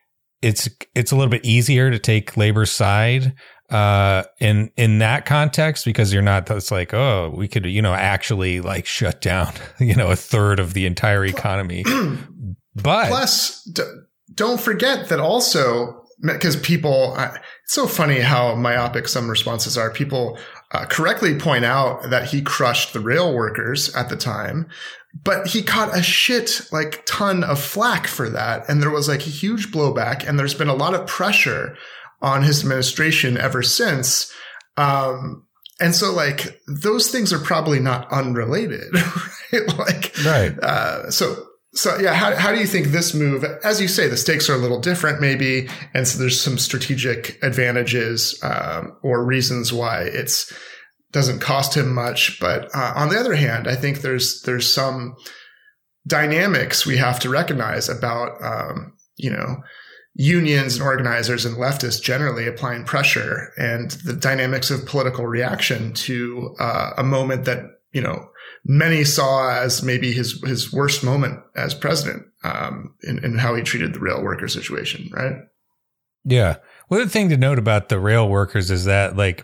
[0.41, 3.35] it's, it's a little bit easier to take labor's side,
[3.69, 7.93] uh, in, in that context, because you're not, it's like, oh, we could, you know,
[7.93, 11.85] actually like shut down, you know, a third of the entire economy.
[12.75, 13.83] but plus, d-
[14.33, 19.89] don't forget that also because people, it's so funny how myopic some responses are.
[19.91, 20.37] People
[20.71, 24.67] uh, correctly point out that he crushed the rail workers at the time,
[25.23, 28.67] but he caught a shit like ton of flack for that.
[28.69, 31.75] And there was like a huge blowback and there's been a lot of pressure
[32.21, 34.31] on his administration ever since.
[34.77, 35.45] Um,
[35.79, 38.93] and so like those things are probably not unrelated,
[39.53, 39.77] right?
[39.77, 40.57] like, right.
[40.59, 44.17] Uh, so so yeah, how, how do you think this move, as you say, the
[44.17, 45.69] stakes are a little different maybe.
[45.93, 50.51] And so there's some strategic advantages, um, or reasons why it's
[51.11, 52.39] doesn't cost him much.
[52.39, 55.15] But, uh, on the other hand, I think there's, there's some
[56.07, 59.57] dynamics we have to recognize about, um, you know,
[60.13, 66.55] unions and organizers and leftists generally applying pressure and the dynamics of political reaction to,
[66.59, 68.30] uh, a moment that, you know,
[68.63, 73.63] many saw as maybe his his worst moment as president um, in, in how he
[73.63, 75.35] treated the rail worker situation, right?
[76.23, 76.57] Yeah.
[76.89, 79.43] Well, the thing to note about the rail workers is that like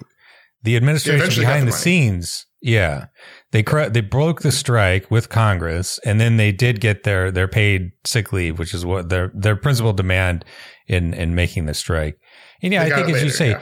[0.64, 3.06] the administration behind the, the scenes, yeah,
[3.52, 7.48] they cr- they broke the strike with Congress, and then they did get their their
[7.48, 10.46] paid sick leave, which is what their their principal demand
[10.88, 12.20] in in making the strike.
[12.62, 13.50] And yeah, they I think as later, you say.
[13.52, 13.62] Yeah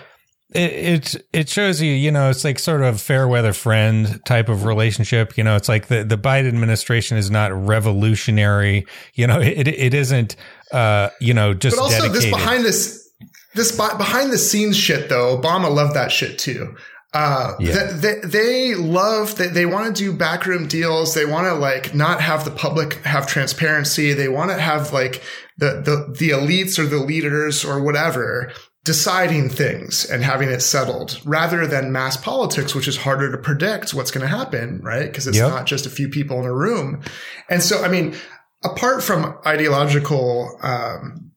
[0.56, 4.50] it, it it shows you, you know, it's like sort of fair weather friend type
[4.50, 5.38] of relationship.
[5.38, 8.86] You know, it's like the, the Biden administration is not revolutionary.
[9.13, 10.36] You know, it it isn't,
[10.72, 11.76] uh, you know, just.
[11.76, 12.22] But also, dedicated.
[12.22, 13.10] this behind this
[13.54, 16.76] this behind the scenes shit though, Obama loved that shit too.
[17.13, 17.94] Uh, yeah.
[17.94, 21.13] they, they love that they want to do backroom deals.
[21.13, 24.12] They want to like not have the public have transparency.
[24.12, 25.24] They want to have like
[25.58, 28.52] the, the, the elites or the leaders or whatever
[28.86, 33.93] deciding things and having it settled rather than mass politics, which is harder to predict
[33.93, 35.08] what's going to happen, right?
[35.08, 35.50] Because it's yep.
[35.50, 37.02] not just a few people in a room.
[37.50, 38.15] And so, I mean,
[38.63, 41.32] apart from ideological, um,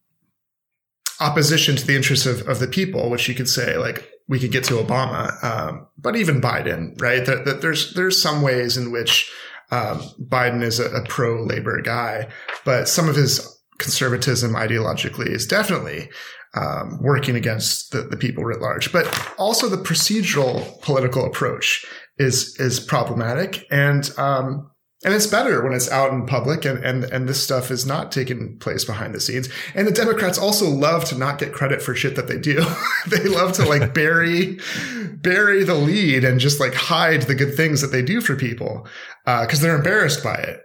[1.21, 4.53] opposition to the interests of, of the people, which you could say, like, we could
[4.53, 7.25] get to Obama, um, but even Biden, right?
[7.25, 9.33] That, that, there's, there's some ways in which,
[9.71, 12.29] um, Biden is a, a pro labor guy,
[12.67, 16.11] but some of his conservatism ideologically is definitely
[16.55, 18.93] um, working against the, the people writ large.
[18.93, 19.07] But
[19.39, 21.85] also the procedural political approach
[22.19, 24.71] is is problematic, and um,
[25.05, 28.11] and it's better when it's out in public and, and, and this stuff is not
[28.11, 29.49] taking place behind the scenes.
[29.75, 32.65] And the Democrats also love to not get credit for shit that they do.
[33.07, 34.59] they love to like bury,
[35.13, 38.89] bury the lead and just like hide the good things that they do for people.
[39.25, 40.63] Uh, cause they're embarrassed by it.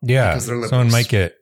[0.00, 0.38] Yeah.
[0.38, 1.34] Someone might get,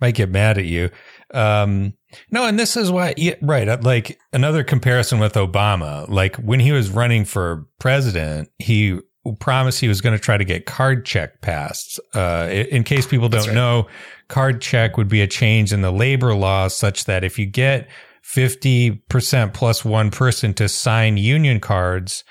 [0.00, 0.90] might get mad at you.
[1.32, 1.94] Um,
[2.30, 3.68] no, and this is why, yeah, right.
[3.68, 8.98] Uh, like another comparison with Obama, like when he was running for president, he
[9.38, 12.00] promised he was going to try to get card check passed.
[12.14, 13.54] Uh, in case people don't right.
[13.54, 13.86] know,
[14.28, 17.88] card check would be a change in the labor laws such that if you get
[18.24, 22.24] 50% plus one person to sign union cards,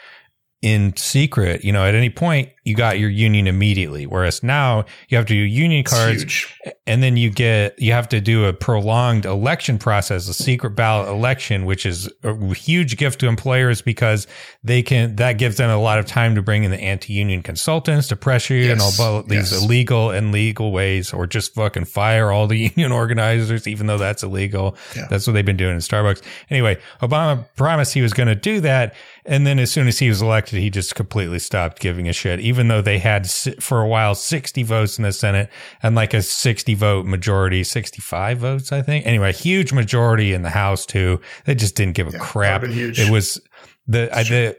[0.61, 4.05] in secret, you know, at any point you got your union immediately.
[4.05, 6.45] Whereas now you have to do union cards
[6.85, 11.09] and then you get, you have to do a prolonged election process, a secret ballot
[11.09, 14.27] election, which is a huge gift to employers because
[14.63, 18.07] they can, that gives them a lot of time to bring in the anti-union consultants
[18.09, 18.71] to pressure you yes.
[18.71, 19.63] and all these yes.
[19.63, 24.21] illegal and legal ways or just fucking fire all the union organizers, even though that's
[24.21, 24.77] illegal.
[24.95, 25.07] Yeah.
[25.09, 26.21] That's what they've been doing in Starbucks.
[26.51, 28.93] Anyway, Obama promised he was going to do that.
[29.25, 32.39] And then as soon as he was elected, he just completely stopped giving a shit,
[32.51, 35.49] even though they had for a while 60 votes in the Senate
[35.81, 39.05] and like a 60 vote majority, 65 votes, I think.
[39.05, 41.21] Anyway, huge majority in the House too.
[41.45, 42.63] They just didn't give a yeah, crap.
[42.65, 43.39] It was
[43.87, 44.57] the, I, the,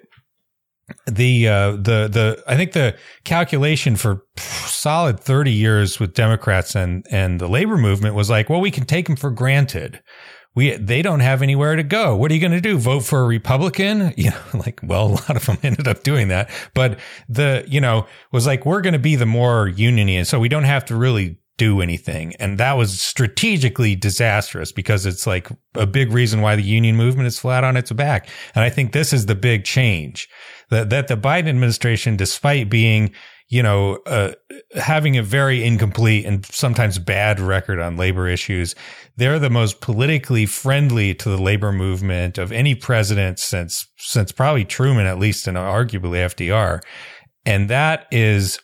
[1.07, 7.07] the uh, the the I think the calculation for solid 30 years with Democrats and
[7.11, 10.03] and the labor movement was like, well, we can take them for granted
[10.55, 12.17] we they don't have anywhere to go.
[12.17, 12.79] What are you going to do?
[12.79, 14.13] Vote for a Republican?
[14.23, 16.51] You know, like well, a lot of them ended up doing that.
[16.75, 20.49] But the you know was like we're going to be the more union, so we
[20.49, 22.35] don't have to really do anything.
[22.37, 27.27] And that was strategically disastrous because it's like a big reason why the union movement
[27.27, 28.29] is flat on its back.
[28.55, 30.29] And I think this is the big change
[30.71, 33.13] that, that the Biden administration, despite being
[33.53, 34.33] you know, uh,
[34.77, 38.75] having a very incomplete and sometimes bad record on labor issues.
[39.19, 44.65] They're the most politically friendly to the labor movement of any president since, since probably
[44.65, 46.81] Truman, at least, and arguably FDR.
[47.45, 48.59] And that is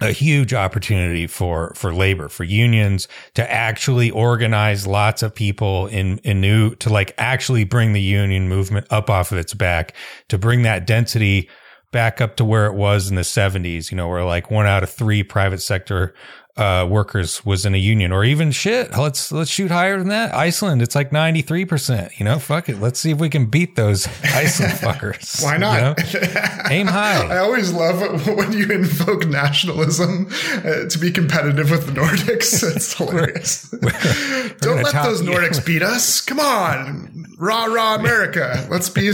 [0.00, 6.18] a huge opportunity for, for labor, for unions to actually organize lots of people in,
[6.24, 9.94] in new, to like actually bring the union movement up off of its back,
[10.28, 11.48] to bring that density
[11.92, 14.82] back up to where it was in the 70s, you know, where like one out
[14.82, 16.14] of three private sector
[16.56, 18.90] uh, workers was in a union or even shit.
[18.96, 20.34] Let's, let's shoot higher than that.
[20.34, 22.78] Iceland, it's like 93%, you know, fuck it.
[22.78, 25.42] Let's see if we can beat those Iceland fuckers.
[25.42, 25.98] Why not?
[26.12, 26.64] You know?
[26.70, 27.26] Aim high.
[27.26, 32.62] I always love when you invoke nationalism uh, to be competitive with the Nordics.
[32.74, 33.72] It's hilarious.
[33.72, 35.64] We're, we're, Don't let those Nordics you.
[35.64, 36.20] beat us.
[36.20, 37.34] Come on.
[37.38, 38.66] Rah, rah, America.
[38.70, 39.10] Let's be.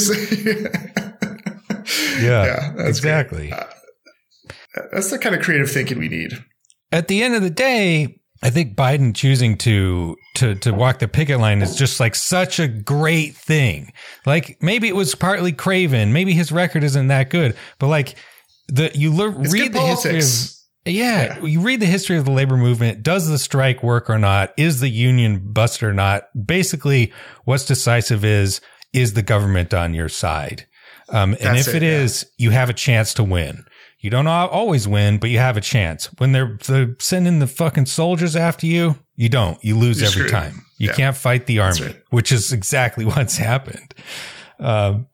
[2.20, 3.52] Yeah, yeah exactly.
[3.52, 3.64] Uh,
[4.92, 6.32] that's the kind of creative thinking we need.
[6.92, 11.08] at the end of the day, I think Biden choosing to to to walk the
[11.08, 13.92] picket line is just like such a great thing.
[14.26, 18.14] Like maybe it was partly craven, maybe his record isn't that good, but like
[18.68, 20.14] the you le- read the politics.
[20.14, 20.54] history of
[20.94, 23.02] yeah, you read the history of the labor movement.
[23.02, 24.54] Does the strike work or not?
[24.56, 26.24] Is the union bust or not?
[26.46, 27.12] Basically,
[27.44, 28.60] what's decisive is
[28.92, 30.67] is the government on your side?
[31.10, 31.98] Um, and That's if it, it yeah.
[32.00, 33.64] is, you have a chance to win.
[34.00, 36.06] You don't always win, but you have a chance.
[36.18, 39.62] When they're, they're sending the fucking soldiers after you, you don't.
[39.64, 40.30] You lose You're every screwed.
[40.32, 40.64] time.
[40.78, 40.94] You Yeah.
[40.94, 42.02] can't fight the army, right.
[42.10, 43.94] which is exactly what's happened.
[44.60, 45.06] Um,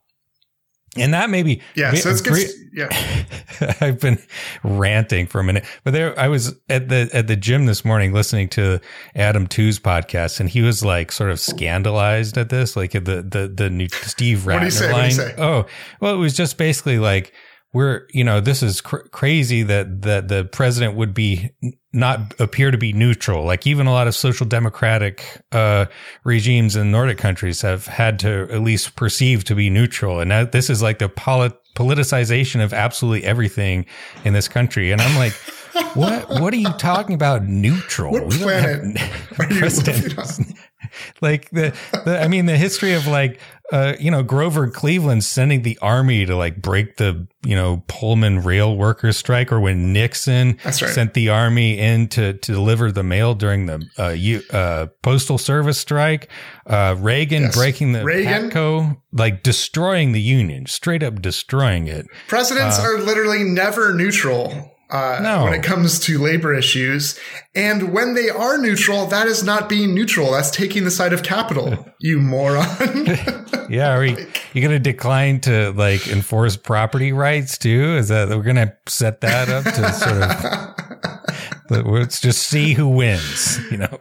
[0.96, 2.48] and that maybe Yeah, so it's good.
[2.76, 2.88] Yeah,
[3.80, 4.18] I've been
[4.64, 8.12] ranting for a minute, but there I was at the at the gym this morning
[8.12, 8.80] listening to
[9.14, 13.52] Adam Tooze's podcast, and he was like sort of scandalized at this, like the the
[13.54, 14.92] the new Steve Rattner What did he say?
[14.92, 15.02] line.
[15.02, 15.34] What did he say?
[15.38, 15.66] Oh,
[16.00, 17.32] well, it was just basically like
[17.74, 21.50] we're you know this is cr- crazy that that the president would be
[21.92, 23.44] not appear to be neutral.
[23.44, 25.86] Like even a lot of social democratic uh,
[26.24, 30.44] regimes in Nordic countries have had to at least perceive to be neutral, and now
[30.44, 33.84] this is like the polit- politicization of absolutely everything
[34.24, 34.92] in this country.
[34.92, 35.32] And I'm like,
[35.94, 36.30] what?
[36.40, 37.44] What are you talking about?
[37.44, 38.12] Neutral?
[38.12, 40.54] What don't have are you president- living on?
[41.20, 43.40] like the, the I mean the history of like
[43.72, 48.42] uh you know Grover Cleveland sending the army to like break the you know Pullman
[48.42, 50.74] rail workers strike or when Nixon right.
[50.74, 55.38] sent the army in to to deliver the mail during the uh, U, uh postal
[55.38, 56.28] service strike
[56.66, 57.56] uh Reagan Yes.
[57.56, 58.50] breaking the Reagan.
[58.50, 65.20] Patco like destroying the union straight up destroying it Presidents are literally never neutral uh,
[65.22, 65.44] No.
[65.44, 67.18] when it comes to labor issues.
[67.54, 70.32] And when they are neutral, that is not being neutral.
[70.32, 72.66] That's taking the side of capital, you moron.
[73.70, 74.16] yeah are you,
[74.52, 79.48] you gonna decline to like enforce property rights too is that we're gonna set that
[79.48, 83.98] up to sort of But let's just see who wins, you know.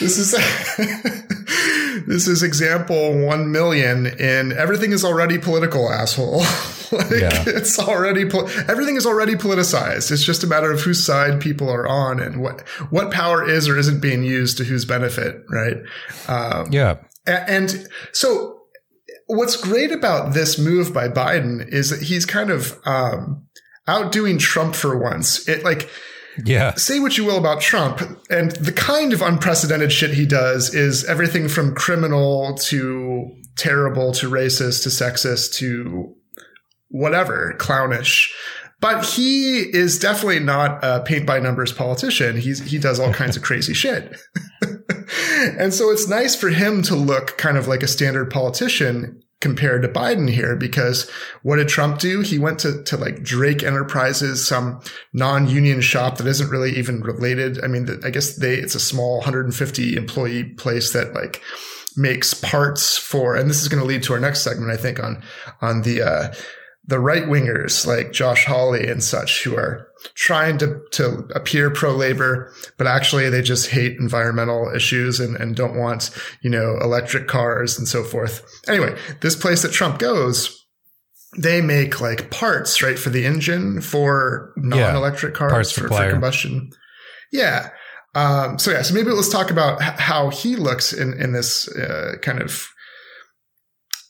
[0.00, 0.32] this is
[2.06, 6.42] this is example one million in everything is already political, asshole.
[6.92, 7.44] like Yeah.
[7.46, 8.22] it's already
[8.68, 10.10] everything is already politicized.
[10.10, 13.68] It's just a matter of whose side people are on and what what power is
[13.68, 15.76] or isn't being used to whose benefit, right?
[16.28, 16.96] Um, Yeah.
[17.26, 18.60] And so,
[19.26, 23.44] what's great about this move by Biden is that he's kind of um,
[23.88, 25.48] outdoing Trump for once.
[25.48, 25.88] It like
[26.44, 26.74] Yeah.
[26.74, 31.04] say what you will about Trump, and the kind of unprecedented shit he does is
[31.06, 36.14] everything from criminal to terrible to racist to sexist to
[36.88, 38.34] whatever clownish.
[38.80, 42.36] But he is definitely not a paint by numbers politician.
[42.36, 44.16] He's he does all kinds of crazy shit.
[45.58, 49.82] and so it's nice for him to look kind of like a standard politician compared
[49.82, 51.10] to Biden here because
[51.42, 52.20] what did Trump do?
[52.20, 54.80] He went to, to like Drake Enterprises, some
[55.12, 57.62] non-union shop that isn't really even related.
[57.62, 61.42] I mean, I guess they, it's a small 150 employee place that like
[61.96, 65.02] makes parts for, and this is going to lead to our next segment, I think
[65.02, 65.22] on,
[65.60, 66.34] on the, uh,
[66.86, 71.92] the right wingers like Josh Hawley and such who are trying to, to appear pro
[71.92, 76.10] labor, but actually they just hate environmental issues and, and don't want,
[76.42, 78.44] you know, electric cars and so forth.
[78.68, 80.64] Anyway, this place that Trump goes,
[81.36, 86.70] they make like parts, right, for the engine for non-electric cars Parts for, for combustion.
[87.32, 87.70] Yeah.
[88.14, 92.12] Um, so yeah, so maybe let's talk about how he looks in, in this uh,
[92.22, 92.68] kind of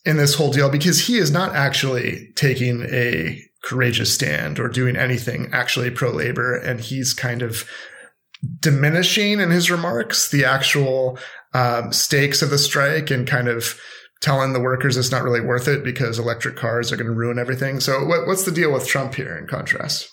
[0.07, 4.97] in this whole deal because he is not actually taking a courageous stand or doing
[4.97, 6.57] anything actually pro labor.
[6.57, 7.69] And he's kind of
[8.61, 11.19] diminishing in his remarks the actual
[11.53, 13.79] um, stakes of the strike and kind of
[14.21, 17.39] telling the workers it's not really worth it because electric cars are going to ruin
[17.39, 17.81] everything.
[17.81, 20.09] So what, what's the deal with Trump here in contrast?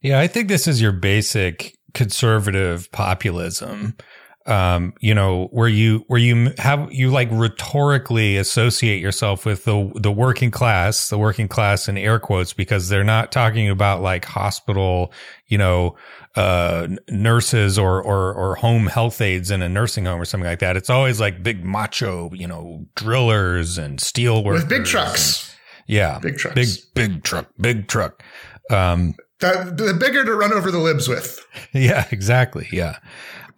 [0.00, 3.96] Yeah, I think this is your basic conservative populism.
[4.44, 9.92] Um, you know, where you where you have you like rhetorically associate yourself with the
[9.94, 14.24] the working class, the working class in air quotes, because they're not talking about like
[14.24, 15.12] hospital,
[15.46, 15.96] you know,
[16.34, 20.58] uh, nurses or or or home health aides in a nursing home or something like
[20.58, 20.76] that.
[20.76, 25.54] It's always like big macho, you know, drillers and steel workers With big trucks.
[25.86, 26.54] yeah, Big trucks.
[26.56, 28.22] big big truck, big truck.
[28.70, 31.38] Um, The, the bigger to run over the libs with.
[31.74, 32.68] Yeah, exactly.
[32.72, 32.96] Yeah.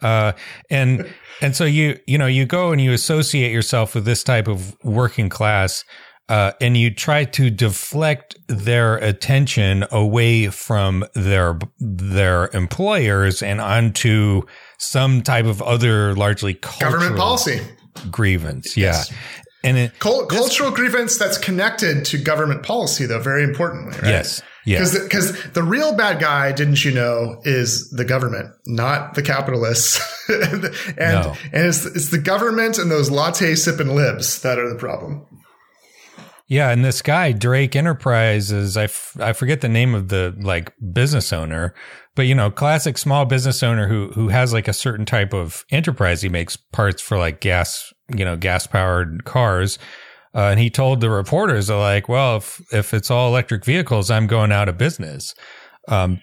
[0.04, 0.32] Uh,
[0.70, 4.46] and, and so you, you know, you go and you associate yourself with this type
[4.46, 5.84] of working class,
[6.28, 14.42] uh, and you try to deflect their attention away from their, their employers and onto
[14.78, 17.60] some type of other largely cultural Government policy.
[18.10, 18.76] grievance.
[18.76, 18.86] Yeah.
[18.86, 19.12] Yes.
[19.64, 24.10] And it, Cul- cultural grievance that's connected to government policy, though, very importantly, right?
[24.10, 24.42] yes.
[24.66, 24.78] Yeah.
[24.78, 29.22] Because because the, the real bad guy, didn't you know, is the government, not the
[29.22, 30.00] capitalists.
[30.28, 30.62] and
[30.98, 31.34] No.
[31.52, 35.26] and it's it's the government and those latte sipping libs that are the problem.
[36.46, 40.72] Yeah, and this guy Drake Enterprises, I, f- I forget the name of the like
[40.92, 41.74] business owner,
[42.14, 45.64] but you know, classic small business owner who who has like a certain type of
[45.70, 46.20] enterprise.
[46.22, 49.78] He makes parts for like gas, you know, gas powered cars.
[50.34, 54.26] Uh, and he told the reporters, like, well, if if it's all electric vehicles, I'm
[54.26, 55.34] going out of business.
[55.88, 56.20] Um,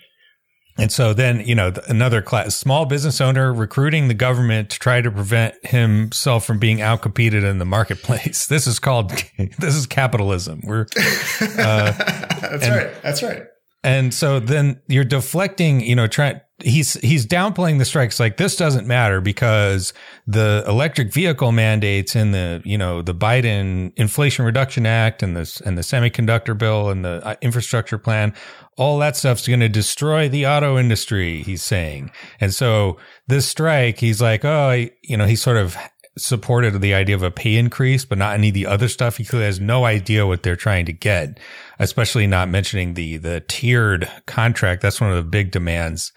[0.78, 5.02] and so then, you know, another class, small business owner recruiting the government to try
[5.02, 8.48] to prevent himself from being outcompeted in the marketplace.
[8.52, 9.12] This is called,
[9.60, 10.62] this is capitalism.
[10.64, 10.86] We're,
[11.40, 13.02] That's and- right.
[13.04, 13.44] That's right.
[13.84, 18.20] And so then you're deflecting, you know, trying, he's, he's downplaying the strikes.
[18.20, 19.94] Like this doesn't matter because
[20.28, 25.60] the electric vehicle mandates in the, you know, the Biden Inflation Reduction Act and this,
[25.62, 28.34] and the semiconductor bill and the uh, infrastructure plan,
[28.78, 32.12] all that stuff's going to destroy the auto industry, he's saying.
[32.40, 35.76] And so this strike, he's like, oh, you know, he sort of
[36.18, 39.18] supported the idea of a pay increase, but not any of the other stuff.
[39.18, 41.40] He clearly has no idea what they're trying to get,
[41.80, 44.82] especially not mentioning the, the tiered contract.
[44.82, 46.12] That's one of the big demands.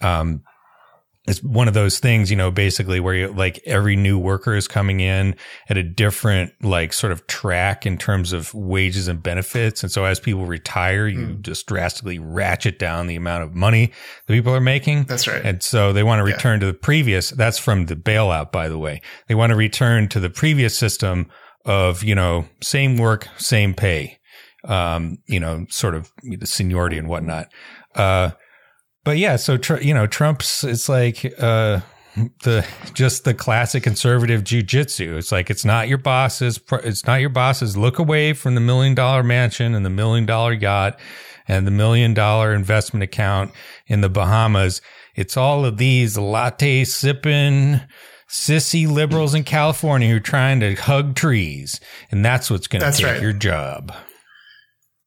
[0.00, 0.42] Um,
[1.26, 4.68] it's one of those things, you know, basically where you like every new worker is
[4.68, 5.34] coming in
[5.70, 9.82] at a different, like sort of track in terms of wages and benefits.
[9.82, 13.86] And so as people retire, you just drastically ratchet down the amount of money
[14.26, 15.04] that people are making.
[15.04, 15.42] That's right.
[15.42, 17.30] And so they want to return to the previous.
[17.30, 19.00] That's from the bailout, by the way.
[19.26, 21.30] They want to return to the previous system
[21.64, 24.18] of, you know, same work, same pay.
[24.64, 27.48] Um, you know, sort of the seniority and whatnot.
[27.94, 28.30] Uh,
[29.04, 31.80] but yeah, so tr- you know, Trump's it's like uh
[32.42, 35.16] the just the classic conservative jujitsu.
[35.16, 36.58] It's like it's not your boss's.
[36.58, 37.76] pr- It's not your boss's.
[37.76, 40.98] Look away from the million dollar mansion and the million dollar yacht
[41.48, 43.52] and the million dollar investment account
[43.86, 44.80] in the Bahamas.
[45.14, 47.80] It's all of these latte sipping
[48.28, 51.80] sissy liberals in California who are trying to hug trees,
[52.10, 53.22] and that's what's going to take right.
[53.22, 53.92] your job.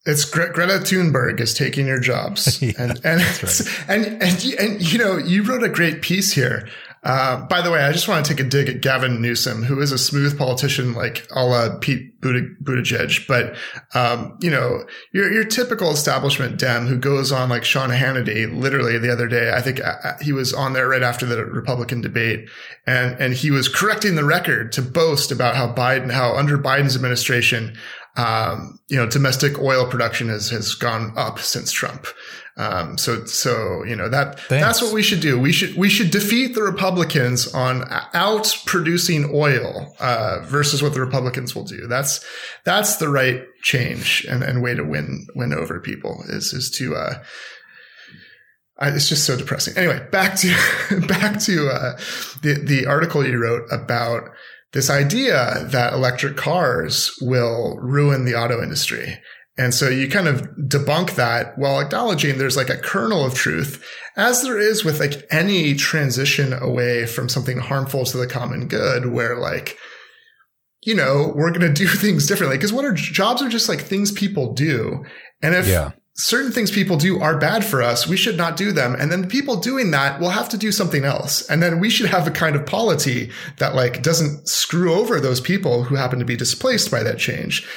[0.07, 4.55] It's Gre- Greta Thunberg is taking your jobs, Yeah, and and, that's and and y-
[4.59, 6.67] and you know you wrote a great piece here.
[7.03, 9.79] Uh, by the way, I just want to take a dig at Gavin Newsom, who
[9.79, 13.55] is a smooth politician like a la Pete Buttig- Buttigieg, but
[13.93, 14.83] um, you know
[15.13, 18.51] your your typical establishment Dem who goes on like Sean Hannity.
[18.53, 22.01] Literally the other day, I think uh, he was on there right after the Republican
[22.01, 22.49] debate,
[22.87, 26.95] and and he was correcting the record to boast about how Biden, how under Biden's
[26.95, 27.77] administration
[28.17, 32.07] um, you know, domestic oil production has, has gone up since Trump.
[32.57, 34.65] Um, so, so, you know, that, Thanks.
[34.65, 35.39] that's what we should do.
[35.39, 37.83] We should, we should defeat the Republicans on
[38.15, 41.85] out producing oil, uh, versus what the Republicans will do.
[41.85, 42.25] That's,
[42.63, 46.95] that's the right change and, and way to win, win over people is, is to,
[46.95, 47.23] uh,
[48.79, 49.77] I, it's just so depressing.
[49.77, 50.47] Anyway, back to,
[51.07, 51.97] back to, uh,
[52.41, 54.31] the, the article you wrote about,
[54.77, 59.17] this idea that electric cars will ruin the auto industry.
[59.57, 63.83] And so you kind of debunk that while acknowledging there's like a kernel of truth,
[64.15, 69.07] as there is with like any transition away from something harmful to the common good,
[69.07, 69.79] where like,
[70.83, 72.59] you know, we're going to do things differently.
[72.59, 75.03] Cause what are jobs are just like things people do.
[75.41, 75.93] And if Yeah.
[76.17, 78.95] Certain things people do are bad for us, we should not do them.
[78.95, 81.47] And then the people doing that will have to do something else.
[81.47, 85.39] And then we should have a kind of polity that like doesn't screw over those
[85.39, 87.67] people who happen to be displaced by that change.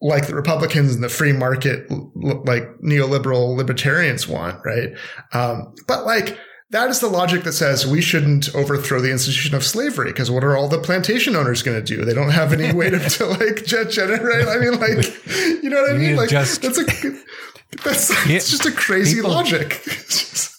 [0.00, 4.90] Like the Republicans and the free market, like neoliberal libertarians want, right?
[5.32, 6.38] Um, but like,
[6.70, 10.42] that is the logic that says we shouldn't overthrow the institution of slavery because what
[10.42, 12.04] are all the plantation owners going to do?
[12.04, 14.48] They don't have any way to, to like ge- generate.
[14.48, 15.26] I mean, like,
[15.62, 16.16] you know what I mean?
[16.16, 16.84] Like, just- that's a
[17.84, 19.82] that's Yeah, it's just a crazy people- logic.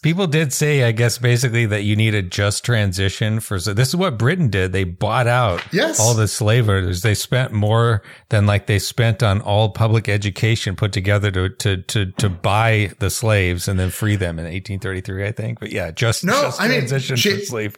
[0.04, 3.60] People did say, I guess, basically that you need a just transition for.
[3.60, 4.72] So this is what Britain did.
[4.72, 6.00] They bought out Yes.
[6.00, 7.02] all the slave owners.
[7.02, 11.78] They spent more than like they spent on all public education put together to to
[11.82, 15.60] to to buy the slaves and then free them in 1833, I think.
[15.60, 17.76] But yeah, just No, just I mean, transition Ja- for slave.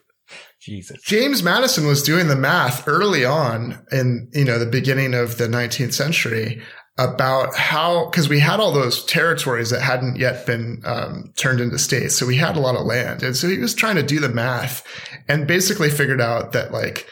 [0.62, 1.02] Jesus.
[1.02, 5.48] James Madison was doing the math early on in you know the beginning of the
[5.48, 6.62] 19th century
[7.00, 11.80] about how because we had all those territories that hadn't yet been um, turned into
[11.80, 14.20] states, so we had a lot of land, and so he was trying to do
[14.20, 14.86] the math
[15.28, 17.08] and basically figured out that like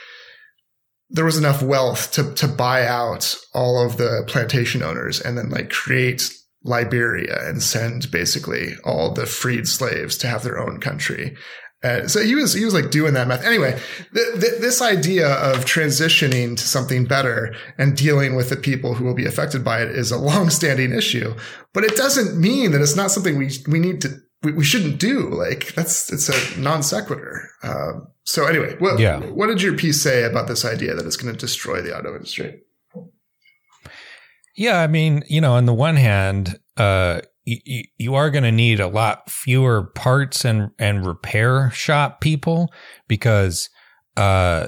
[1.09, 5.49] there was enough wealth to to buy out all of the plantation owners and then
[5.49, 6.29] like create
[6.63, 11.37] Liberia and send basically all the freed slaves to have their own country.
[11.87, 13.45] Uh, so he was he was like doing that math.
[13.45, 13.79] Anyway,
[14.13, 19.05] th- th- this idea of transitioning to something better and dealing with the people who
[19.05, 21.33] will be affected by it is a long-standing issue.
[21.73, 24.09] But it doesn't mean that it's not something we we need to
[24.43, 25.29] we, we shouldn't do.
[25.29, 27.49] Like that's it's a non sequitur.
[27.63, 29.19] Um, so anyway, what yeah.
[29.19, 32.13] what did your piece say about this idea that it's going to destroy the auto
[32.13, 32.61] industry?
[34.55, 38.51] Yeah, I mean, you know, on the one hand, uh, you, you are going to
[38.51, 42.71] need a lot fewer parts and, and repair shop people
[43.07, 43.69] because,
[44.17, 44.67] uh,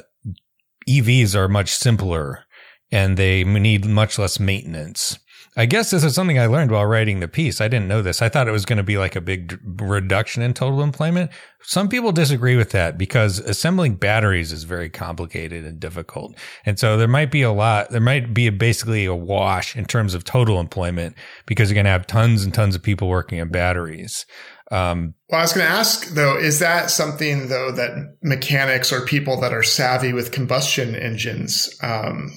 [0.88, 2.46] EVs are much simpler
[2.92, 5.20] and they need much less maintenance.
[5.60, 7.60] I guess this is something I learned while writing the piece.
[7.60, 8.22] I didn't know this.
[8.22, 11.32] I thought it was going to be like a big reduction in total employment.
[11.64, 16.34] Some people disagree with that because assembling batteries is very complicated and difficult.
[16.66, 19.84] And so there might be a lot, there might be a, basically a wash in
[19.84, 23.42] terms of total employment because you're going to have tons and tons of people working
[23.42, 24.26] on batteries.
[24.72, 29.06] Um, well, I was going to ask though, is that something though that mechanics or
[29.06, 32.32] people that are savvy with combustion engines, um,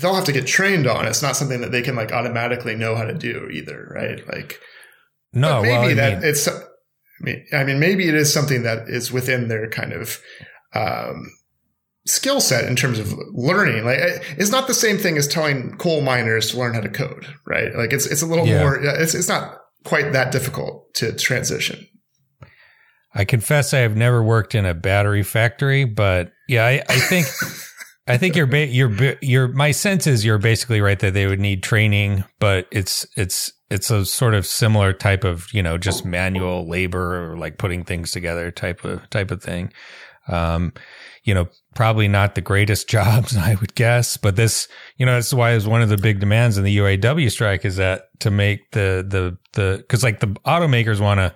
[0.00, 1.06] they'll have to get trained on.
[1.06, 4.26] It's not something that they can like automatically know how to do either, right?
[4.28, 4.60] Like,
[5.32, 6.48] no, maybe well, that mean, it's.
[6.48, 6.60] I
[7.20, 10.20] mean, I mean, maybe it is something that is within their kind of
[10.74, 11.30] um,
[12.06, 13.84] skill set in terms of learning.
[13.84, 13.98] Like,
[14.36, 17.74] it's not the same thing as telling coal miners to learn how to code, right?
[17.74, 18.60] Like, it's it's a little yeah.
[18.60, 18.76] more.
[18.76, 21.86] It's it's not quite that difficult to transition.
[23.14, 27.26] I confess I have never worked in a battery factory, but yeah, I, I think
[28.06, 31.40] I think you're ba- you're you're my sense is you're basically right that they would
[31.40, 36.04] need training, but it's it's it's a sort of similar type of you know just
[36.04, 39.72] manual labor or like putting things together type of type of thing.
[40.28, 40.72] Um,
[41.24, 45.32] you know, probably not the greatest jobs, I would guess, but this, you know, that's
[45.32, 48.70] why is one of the big demands in the UAW strike is that to make
[48.72, 51.34] the the the because like the automakers want to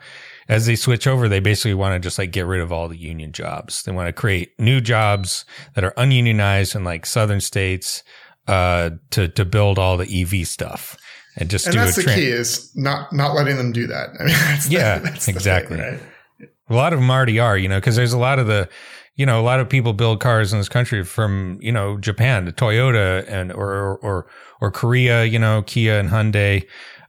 [0.49, 2.97] as they switch over, they basically want to just like get rid of all the
[2.97, 3.82] union jobs.
[3.82, 5.44] They want to create new jobs
[5.74, 8.03] that are ununionized in like southern states
[8.47, 10.97] uh, to to build all the EV stuff
[11.36, 14.11] and just and do that's the tra- key is not not letting them do that.
[14.20, 15.76] I mean, that's yeah, the, that's exactly.
[15.76, 16.01] Thing,
[16.40, 16.51] right?
[16.68, 18.68] A lot of them already are, you know, because there's a lot of the,
[19.14, 22.44] you know, a lot of people build cars in this country from, you know, Japan
[22.47, 24.26] to Toyota and or or
[24.61, 26.66] or Korea, you know, Kia and Hyundai.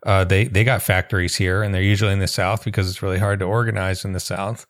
[0.07, 3.19] Uh, they they got factories here, and they're usually in the South because it's really
[3.19, 4.65] hard to organize in the South.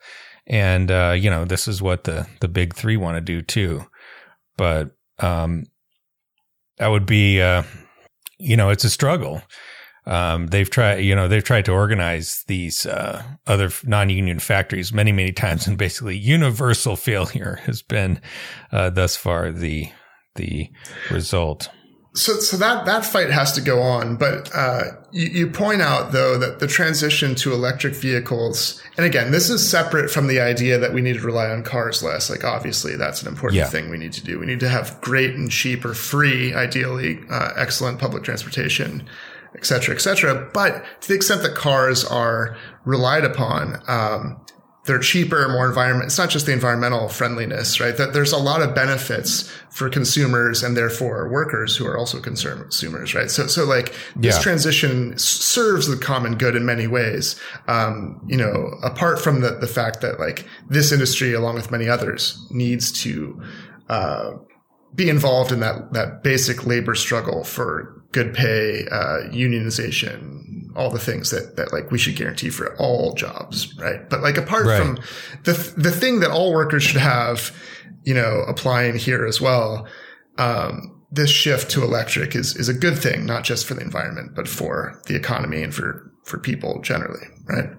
[0.47, 3.85] And uh, you know, this is what the the big three want to do too.
[4.57, 5.65] But um,
[6.77, 7.63] that would be, uh,
[8.39, 9.43] you know, it's a struggle.
[10.07, 15.11] Um, they've tried, you know, they've tried to organize these uh, other non-union factories many,
[15.11, 18.19] many times, and basically universal failure has been
[18.71, 19.91] uh, thus far the
[20.35, 20.71] the
[21.11, 21.69] result
[22.13, 26.11] so so that that fight has to go on but uh, you, you, point out
[26.11, 30.77] though that the transition to electric vehicles and again this is separate from the idea
[30.77, 32.29] that we need to rely on cars less.
[32.29, 33.67] Like obviously that's an important yeah.
[33.67, 34.39] thing we need to do.
[34.39, 39.07] We need to have great and cheap or free ideally uh, excellent public transportation
[39.55, 40.49] et cetera et cetera.
[40.53, 44.39] But to the extent that cars are relied upon um,
[44.87, 46.07] they're cheaper, more environment.
[46.07, 47.95] It's not just the environmental friendliness, right?
[47.95, 53.13] That there's a lot of benefits for consumers and therefore workers who are also consumers,
[53.13, 53.29] right?
[53.29, 54.41] So, so like this yeah.
[54.41, 57.39] transition serves the common good in many ways.
[57.67, 61.89] Um, you know, apart from the, the fact that like this industry, along with many
[61.89, 63.41] others, needs to,
[63.89, 64.31] uh,
[64.95, 70.99] be involved in that, that basic labor struggle for good pay, uh, unionization, all the
[70.99, 74.07] things that, that like we should guarantee for all jobs, right?
[74.09, 74.79] But like apart right.
[74.79, 74.99] from
[75.43, 77.51] the, the thing that all workers should have,
[78.03, 79.87] you know, applying here as well,
[80.37, 84.35] um, this shift to electric is, is a good thing, not just for the environment,
[84.35, 87.69] but for the economy and for, for people generally, right?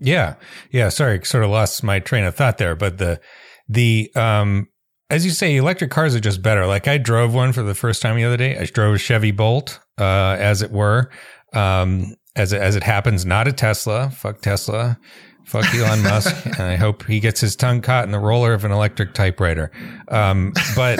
[0.00, 0.34] Yeah.
[0.70, 0.88] Yeah.
[0.88, 3.20] Sorry, sort of lost my train of thought there, but the,
[3.68, 4.68] the, um,
[5.10, 6.66] as you say, electric cars are just better.
[6.66, 8.58] Like I drove one for the first time the other day.
[8.58, 11.10] I drove a Chevy Bolt, uh, as it were.
[11.54, 14.10] Um, as it, as it happens, not a Tesla.
[14.10, 14.98] Fuck Tesla.
[15.44, 16.34] Fuck Elon Musk.
[16.58, 19.70] And I hope he gets his tongue caught in the roller of an electric typewriter.
[20.08, 20.96] Um, but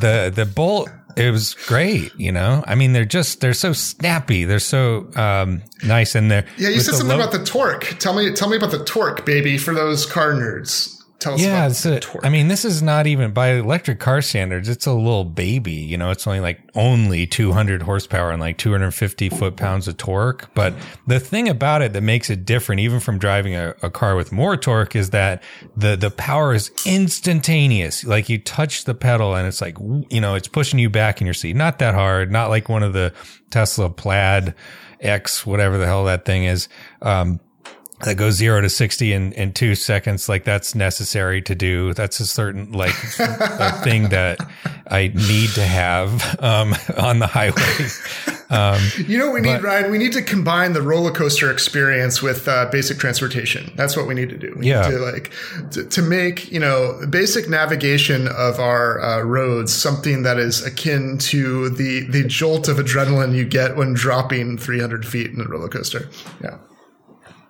[0.00, 2.64] the, the Bolt, it was great, you know.
[2.66, 4.44] I mean, they're just they're so snappy.
[4.44, 6.46] They're so um, nice in there.
[6.56, 7.96] Yeah, you said something low- about the torque.
[7.98, 11.01] Tell me, tell me about the torque, baby, for those car nerds.
[11.22, 14.68] Tell us yeah, it's a, I mean, this is not even by electric car standards.
[14.68, 15.70] It's a little baby.
[15.70, 20.52] You know, it's only like only 200 horsepower and like 250 foot pounds of torque.
[20.54, 20.74] But
[21.06, 24.32] the thing about it that makes it different, even from driving a, a car with
[24.32, 25.44] more torque, is that
[25.76, 28.02] the the power is instantaneous.
[28.02, 31.26] Like you touch the pedal and it's like you know, it's pushing you back in
[31.28, 31.54] your seat.
[31.54, 32.32] Not that hard.
[32.32, 33.14] Not like one of the
[33.50, 34.56] Tesla Plaid
[34.98, 36.68] X, whatever the hell that thing is.
[37.00, 37.38] Um,
[38.04, 40.28] that goes zero to 60 in, in two seconds.
[40.28, 41.94] Like that's necessary to do.
[41.94, 44.38] That's a certain, like, a thing that
[44.86, 47.88] I need to have, um, on the highway.
[48.52, 49.90] Um, you know what we need, but, Ryan?
[49.90, 53.72] We need to combine the roller coaster experience with uh, basic transportation.
[53.76, 54.54] That's what we need to do.
[54.58, 54.82] We yeah.
[54.82, 55.32] to like
[55.70, 61.16] to, to, make you know basic navigation of our uh, roads something that is akin
[61.18, 65.68] to the the jolt of adrenaline you get when dropping 300 feet in a roller
[65.68, 66.10] coaster.
[66.42, 66.58] Yeah.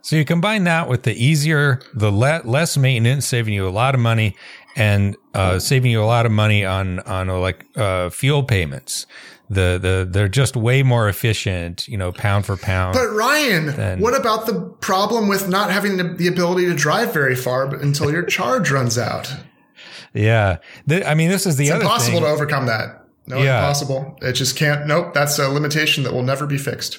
[0.03, 3.94] So you combine that with the easier, the le- less maintenance, saving you a lot
[3.94, 4.34] of money,
[4.74, 9.07] and uh, saving you a lot of money on on uh, like uh, fuel payments.
[9.48, 12.94] The the they're just way more efficient, you know, pound for pound.
[12.94, 17.12] But Ryan, than, what about the problem with not having the, the ability to drive
[17.12, 19.32] very far until your charge runs out?
[20.14, 22.24] Yeah, the, I mean, this is the it's other impossible thing.
[22.24, 23.07] to overcome that.
[23.28, 23.61] No, yeah.
[23.61, 24.18] impossible.
[24.20, 24.86] It just can't.
[24.86, 26.98] Nope, that's a limitation that will never be fixed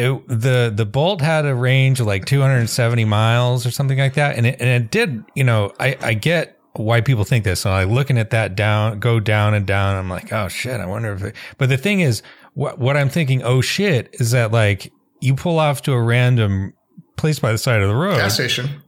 [0.00, 4.36] it, the the Bolt had a range of like 270 miles or something like that,
[4.36, 5.24] and it, and it did.
[5.34, 7.60] You know, I I get why people think this.
[7.60, 9.96] So I looking at that down, go down and down.
[9.96, 10.80] I'm like, oh shit.
[10.80, 11.22] I wonder if.
[11.22, 12.22] It, but the thing is,
[12.54, 16.74] what what I'm thinking, oh shit, is that like you pull off to a random
[17.16, 18.82] place by the side of the road, gas station.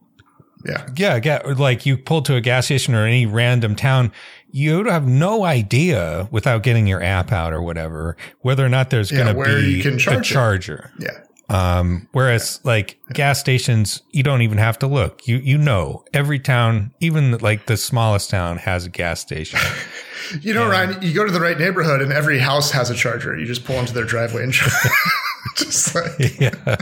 [0.65, 0.89] Yeah.
[0.97, 1.19] Yeah.
[1.19, 4.13] Get, like you pull to a gas station or any random town
[4.55, 9.11] you have no idea without getting your app out or whatever whether or not there's
[9.11, 10.93] yeah, going to be charge a charger.
[10.99, 11.05] It.
[11.05, 11.19] Yeah.
[11.49, 12.71] Um, whereas yeah.
[12.71, 13.15] like yeah.
[13.15, 15.29] gas stations, you don't even have to look.
[15.29, 19.61] You you know every town, even like the smallest town, has a gas station.
[20.41, 22.95] you know, and, Ryan, you go to the right neighborhood, and every house has a
[22.95, 23.39] charger.
[23.39, 24.73] You just pull into their driveway and charge.
[25.57, 26.77] just like yeah,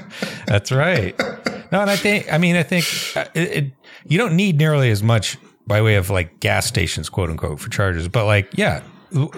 [0.47, 1.21] that's right.
[1.73, 3.73] No, and I think I mean I think uh, it, it
[4.05, 7.71] you don't need nearly as much by way of like gas stations, quote unquote, for
[7.71, 8.09] chargers.
[8.09, 8.83] But like, yeah,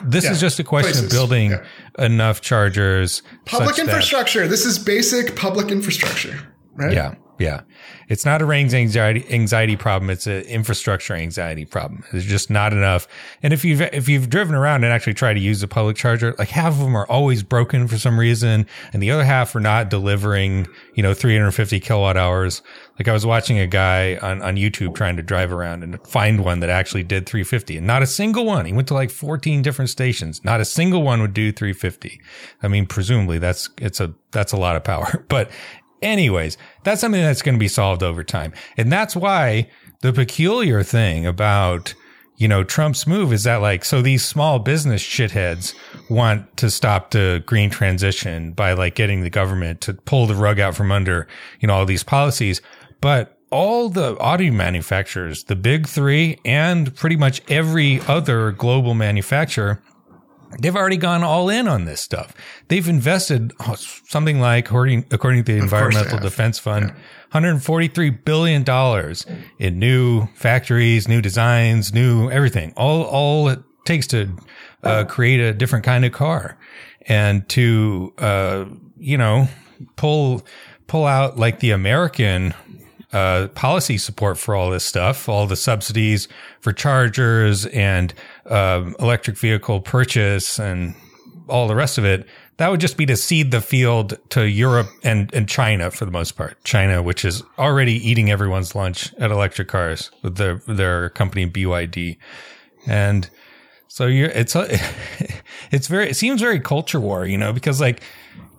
[0.03, 1.05] this yeah, is just a question places.
[1.05, 1.65] of building yeah.
[2.05, 3.23] enough chargers.
[3.45, 4.43] Public infrastructure.
[4.43, 6.93] That, this is basic public infrastructure, right?
[6.93, 7.15] Yeah.
[7.43, 7.63] Yeah.
[8.09, 10.11] It's not a range anxiety anxiety problem.
[10.11, 12.05] It's an infrastructure anxiety problem.
[12.13, 13.09] There's just not enough.
[13.43, 16.37] And if you've if you've driven around and actually tried to use a public charger,
[16.39, 19.61] like half of them are always broken for some reason, and the other half are
[19.61, 22.63] not delivering, you know, 350 kilowatt hours.
[22.99, 26.45] Like I was watching a guy on, on YouTube trying to drive around and find
[26.45, 28.67] one that actually did 350 and not a single one.
[28.67, 30.45] He went to like 14 different stations.
[30.45, 32.21] Not a single one would do 350.
[32.63, 35.51] I mean, presumably that's, it's a, that's a lot of power, but
[36.03, 38.53] anyways, that's something that's going to be solved over time.
[38.77, 41.95] And that's why the peculiar thing about,
[42.37, 45.75] you know, Trump's move is that like, so these small business shitheads
[46.11, 50.59] want to stop the green transition by like getting the government to pull the rug
[50.59, 51.29] out from under,
[51.61, 52.61] you know, all these policies.
[53.01, 59.83] But all the auto manufacturers, the big three and pretty much every other global manufacturer,
[60.61, 62.35] they've already gone all in on this stuff.
[62.69, 66.93] They've invested oh, something like, according, according to the Environmental Defense Fund,
[67.35, 67.41] yeah.
[67.41, 68.65] $143 billion
[69.59, 72.73] in new factories, new designs, new everything.
[72.77, 74.37] All, all it takes to
[74.83, 76.59] uh, create a different kind of car
[77.09, 78.67] and to, uh,
[78.99, 79.49] you know,
[79.97, 80.43] pull,
[80.87, 82.55] pull out like the American
[83.13, 86.29] uh, policy support for all this stuff, all the subsidies
[86.61, 88.15] for chargers and
[88.47, 90.95] uh, electric vehicle purchase and
[91.49, 92.27] all the rest of it.
[92.57, 96.11] That would just be to seed the field to Europe and, and China for the
[96.11, 96.63] most part.
[96.65, 102.19] China, which is already eating everyone's lunch at electric cars with their, their company BYD.
[102.87, 103.29] And
[103.89, 104.69] so you're, it's, a,
[105.71, 108.03] it's very, it seems very culture war, you know, because like,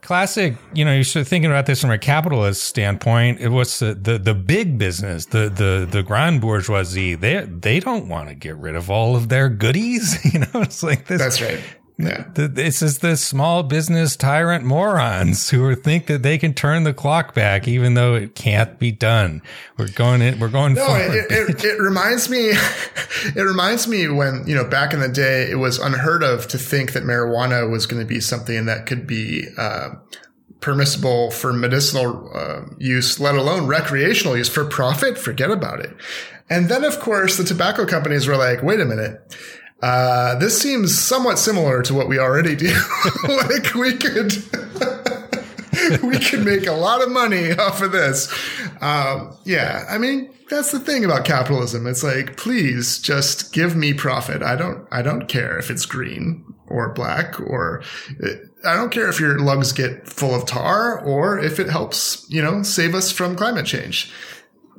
[0.03, 3.39] classic, you know, you're sort of thinking about this from a capitalist standpoint.
[3.39, 7.15] It was the, the, the big business, the, the, the grand bourgeoisie.
[7.15, 10.19] They, they don't want to get rid of all of their goodies.
[10.33, 11.21] You know, it's like this.
[11.21, 11.61] That's right.
[11.97, 12.25] Yeah.
[12.33, 17.35] This is the small business tyrant morons who think that they can turn the clock
[17.35, 19.43] back, even though it can't be done.
[19.77, 21.13] We're going in, we're going no, forward.
[21.13, 22.49] It, it, it reminds me,
[23.35, 26.57] it reminds me when, you know, back in the day, it was unheard of to
[26.57, 29.89] think that marijuana was going to be something that could be, uh,
[30.61, 35.17] permissible for medicinal uh, use, let alone recreational use for profit.
[35.17, 35.93] Forget about it.
[36.49, 39.21] And then, of course, the tobacco companies were like, wait a minute
[39.83, 42.73] uh, this seems somewhat similar to what we already do.
[43.27, 44.31] like we could,
[46.03, 48.31] we could make a lot of money off of this.
[48.79, 51.85] Um, yeah, I mean that's the thing about capitalism.
[51.85, 54.41] It's like, please just give me profit.
[54.41, 57.83] I don't, I don't care if it's green or black or.
[58.65, 62.41] I don't care if your lungs get full of tar or if it helps, you
[62.41, 64.13] know, save us from climate change.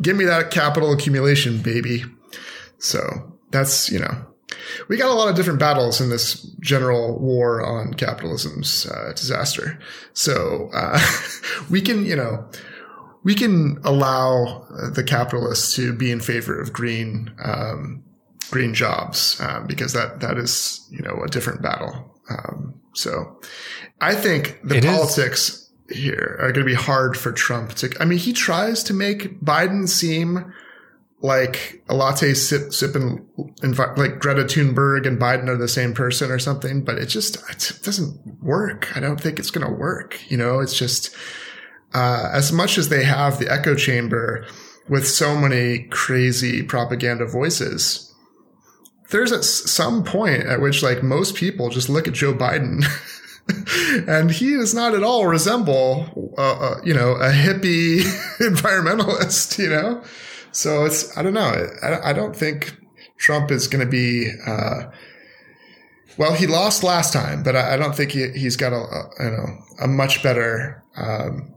[0.00, 2.04] Give me that capital accumulation, baby.
[2.78, 4.33] So that's, you know,
[4.88, 9.78] we got a lot of different battles in this general war on capitalism's uh, disaster.
[10.12, 10.98] So uh,
[11.70, 12.48] we can, you know,
[13.24, 18.02] we can allow the capitalists to be in favor of green um,
[18.50, 22.14] green jobs um, because that that is you know a different battle.
[22.28, 23.40] Um, so
[24.00, 27.94] I think the It is- politics here are going to be hard for Trump to.
[28.00, 30.52] I mean, he tries to make Biden seem
[31.24, 33.26] like a latte sip sipping
[33.62, 37.36] envi- like Greta Thunberg and Biden are the same person or something, but it just
[37.48, 38.94] it doesn't work.
[38.94, 40.20] I don't think it's going to work.
[40.30, 41.16] You know, it's just
[41.94, 44.46] uh, as much as they have the echo chamber
[44.86, 48.14] with so many crazy propaganda voices.
[49.08, 52.84] There's at some point at which like most people just look at Joe Biden
[54.06, 58.00] and he does not at all resemble, uh, uh, you know, a hippie
[58.40, 60.04] environmentalist, you know?
[60.54, 61.68] So it's, I don't know.
[61.82, 62.76] I, I don't think
[63.18, 64.84] Trump is going to be, uh,
[66.16, 69.24] well, he lost last time, but I, I don't think he, he's got a, a,
[69.24, 69.46] you know,
[69.82, 71.52] a much better, um,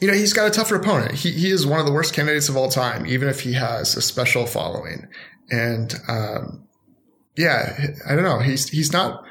[0.00, 1.12] you know, he's got a tougher opponent.
[1.12, 3.96] He, he is one of the worst candidates of all time, even if he has
[3.96, 5.06] a special following.
[5.50, 6.66] And, um,
[7.36, 8.38] yeah, I don't know.
[8.38, 9.24] He's, he's not,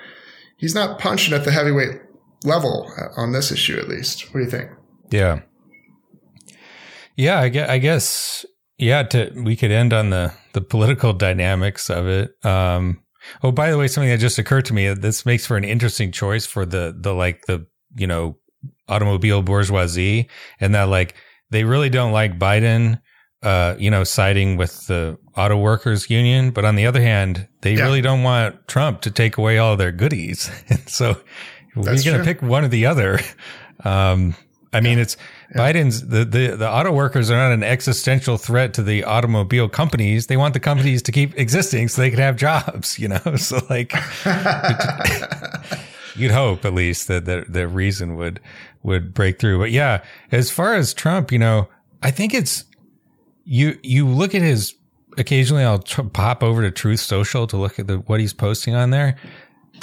[0.58, 2.02] he's not punching at the heavyweight
[2.44, 2.88] level
[3.18, 4.32] on this issue, at least.
[4.34, 4.70] What do you think?
[5.10, 5.42] Yeah.
[7.16, 8.46] Yeah, I guess, I guess
[8.78, 12.32] yeah, to we could end on the the political dynamics of it.
[12.46, 13.04] Um
[13.44, 16.12] oh by the way, something that just occurred to me, this makes for an interesting
[16.12, 18.38] choice for the the like the, you know,
[18.88, 21.16] automobile bourgeoisie and that like
[21.52, 23.00] they really don't like Biden
[23.44, 27.74] uh, you know, siding with the auto workers union, but on the other hand, they
[27.76, 27.84] Yeah.
[27.84, 30.50] really don't want Trump to take away all their goodies.
[30.70, 31.18] And so
[31.76, 33.20] we're going to pick one or the other.
[33.84, 34.36] Um,
[34.72, 35.18] I mean, it's
[35.56, 40.28] Biden's the, the, the auto workers are not an existential threat to the automobile companies.
[40.28, 43.20] They want the companies to keep existing so they can have jobs, you know?
[43.38, 43.94] So like,
[46.16, 48.40] you'd hope at least that the, the reason would,
[48.84, 49.60] would break through.
[49.60, 51.68] But yeah, as far as Trump, you know,
[52.02, 52.66] I think it's,
[53.44, 54.76] you, you look at his,
[55.18, 58.76] occasionally I'll tr- pop over to Truth Social to look at the, what he's posting
[58.76, 59.18] on there.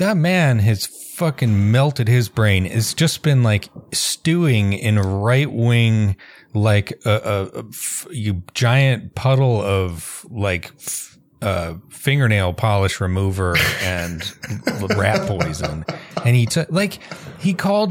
[0.01, 2.65] That man has fucking melted his brain.
[2.65, 6.17] It's just been like stewing in right wing,
[6.55, 13.55] like a, a, a f- you giant puddle of like f- uh, fingernail polish remover
[13.83, 14.23] and
[14.97, 15.85] rat poison.
[16.25, 16.99] And he took like
[17.39, 17.91] he called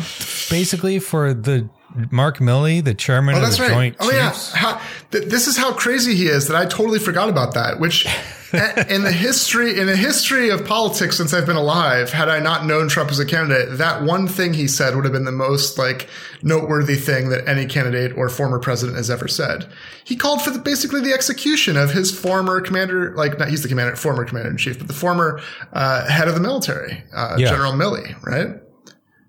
[0.50, 1.70] basically for the
[2.12, 3.72] Mark Milley, the chairman Oh, of the right.
[3.72, 4.34] Joint oh, yeah.
[4.54, 4.82] How,
[5.12, 7.80] th- this is how crazy he is that I totally forgot about that.
[7.80, 8.08] Which,
[8.54, 12.66] in the history in the history of politics since I've been alive, had I not
[12.66, 15.78] known Trump as a candidate, that one thing he said would have been the most
[15.78, 16.10] like
[16.42, 19.72] noteworthy thing that any candidate or former president has ever said.
[20.04, 23.70] He called for the, basically the execution of his former commander, like not he's the
[23.70, 25.42] commander, former commander in chief, but the former
[25.74, 27.50] uh, head of the military, uh, Yeah.
[27.50, 28.62] General Milley, right?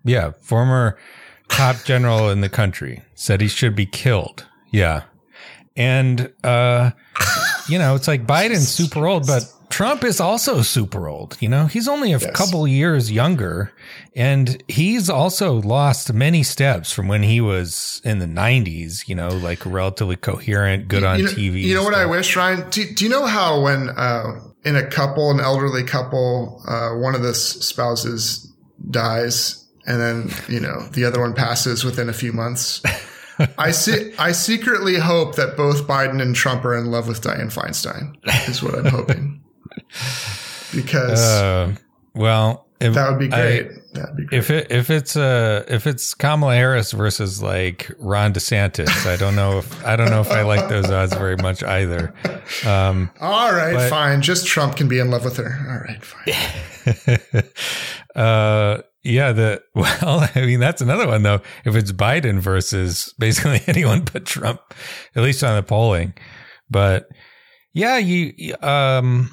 [0.04, 0.98] Yeah, former
[1.48, 4.46] top general in the country said he should be killed.
[4.72, 5.02] Yeah.
[5.76, 6.90] And uh
[7.70, 11.36] you know, it's like Biden's super old, but Trump is also super old.
[11.40, 12.30] You know, he's only a Yes.
[12.34, 13.72] couple years younger
[14.16, 19.28] and he's also lost many steps from when he was in the 90s, you know,
[19.28, 21.62] like relatively coherent, good on you know, TV.
[21.62, 22.68] You know what I wish, Ryan?
[22.70, 27.14] Do, do you know how when uh, in a couple, an elderly couple, uh, one
[27.14, 28.52] of the spouses
[28.90, 32.82] dies, and then you know the other one passes within a few months?
[33.59, 34.12] I see.
[34.18, 38.16] I secretly hope that both Biden and Trump are in love with Dianne Feinstein.
[38.49, 39.41] Is what I'm hoping,
[40.74, 41.74] because Uh,
[42.14, 43.70] well, if, that would be I- great.
[43.93, 44.38] That'd be great.
[44.38, 49.34] If it if it's uh if it's Kamala Harris versus like Ron DeSantis, I don't
[49.34, 52.14] know if I don't know if I like those odds very much either.
[52.64, 54.22] Um, All right, but- fine.
[54.22, 55.59] Just Trump can be in love with her.
[55.68, 56.05] All right,
[57.34, 57.43] fine.
[58.14, 61.40] uh, yeah, the well, I mean that's another one though.
[61.64, 64.61] If it's Biden versus basically anyone but Trump,
[65.16, 66.14] at least on the polling,
[66.70, 67.09] but
[67.72, 69.30] yeah, you um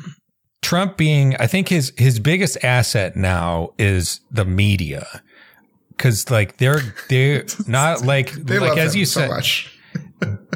[0.61, 5.07] Trump being, I think his his biggest asset now is the media.
[5.97, 9.73] Cause like they're they're not like They like as you so said much.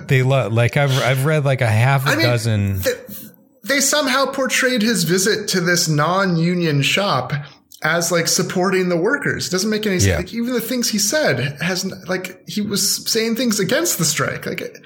[0.07, 2.97] they love like I've I've read like a half a I mean, dozen th-
[3.63, 7.33] they somehow portrayed his visit to this non-union shop
[7.83, 9.49] as like supporting the workers.
[9.49, 10.09] Doesn't make any sense.
[10.09, 10.17] Yeah.
[10.17, 14.45] Like, even the things he said has like he was saying things against the strike.
[14.45, 14.77] Like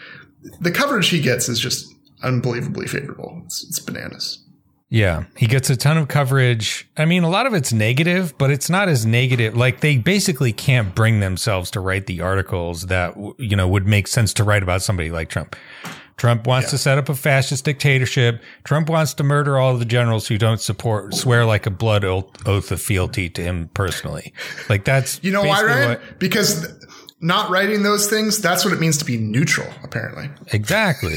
[0.60, 1.94] the coverage he gets is just
[2.24, 3.42] unbelievably favorable.
[3.46, 4.42] It's, it's bananas.
[4.90, 6.88] Yeah, he gets a ton of coverage.
[6.96, 9.58] I mean, a lot of it's negative, but it's not as negative.
[9.58, 14.08] Like they basically can't bring themselves to write the articles that you know would make
[14.08, 15.56] sense to write about somebody like Trump.
[16.18, 18.42] Trump wants to set up a fascist dictatorship.
[18.64, 22.46] Trump wants to murder all the generals who don't support swear like a blood oath,
[22.46, 24.34] of fealty to him personally.
[24.70, 25.90] Like that's You know why, Ryan?
[25.90, 26.68] what- Because
[27.20, 30.30] not writing those things, that's what it means to be neutral, apparently.
[30.54, 31.16] Exactly.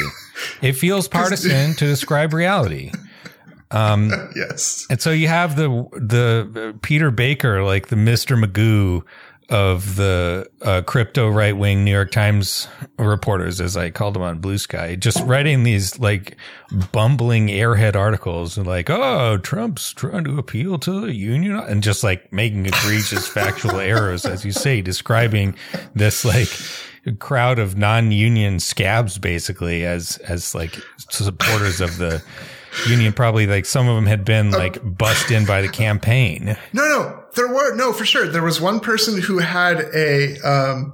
[0.63, 2.91] it feels partisan to describe reality.
[3.71, 4.87] Um, yes.
[4.91, 9.03] And so you have the the uh, Peter Baker, like the Mister Magoo
[9.49, 12.69] of the uh, crypto right wing New York Times
[12.99, 16.37] reporters, as I called them on Bluesky, just writing these like
[16.93, 22.05] bumbling airhead articles and like, oh, Trump's trying to appeal to the union and just
[22.05, 25.55] like making egregious factual errors, as you say, describing
[25.95, 26.51] this like
[27.19, 30.79] crowd of non-union scabs basically as as like
[31.09, 32.23] supporters of the
[32.87, 33.15] union.
[33.15, 36.57] Probably like some of them had been like bust in by the campaign.
[36.75, 38.27] No, no, there were no for sure.
[38.27, 40.93] There was one person who had a, um,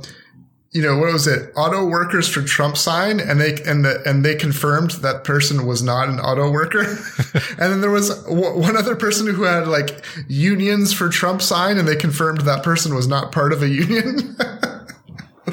[0.73, 1.51] you know, what was it?
[1.57, 5.83] Auto workers for Trump sign, and they and the and they confirmed that person was
[5.83, 6.83] not an auto worker.
[7.51, 11.79] and then there was w- one other person who had like unions for Trump sign,
[11.79, 14.37] and they confirmed that person was not part of a union.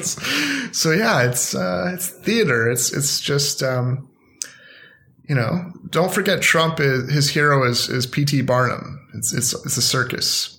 [0.72, 2.70] so yeah, it's uh, it's theater.
[2.70, 3.62] It's it's just.
[3.62, 4.08] Um,
[5.28, 8.42] you know, don't forget Trump is his hero is is P.T.
[8.42, 9.08] Barnum.
[9.14, 10.51] It's it's it's a circus.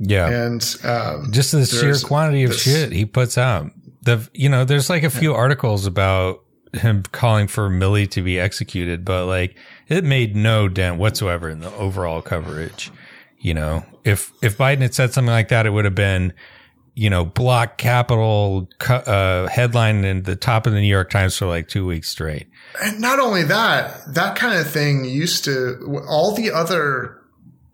[0.00, 3.70] Yeah And um, just the sheer quantity of this- shit he puts out.
[4.02, 6.42] The you know, there's like a few articles about
[6.72, 9.56] him calling for Milley to be executed, but like
[9.88, 12.90] it made no dent whatsoever in the overall coverage.
[13.38, 16.32] You know, if if Biden had said something like that, it would have been,
[16.94, 21.46] you know, block capital uh, headline in the top of the New York Times for
[21.46, 22.46] like two weeks straight.
[22.82, 27.19] and not only that, that kind of thing used to all the other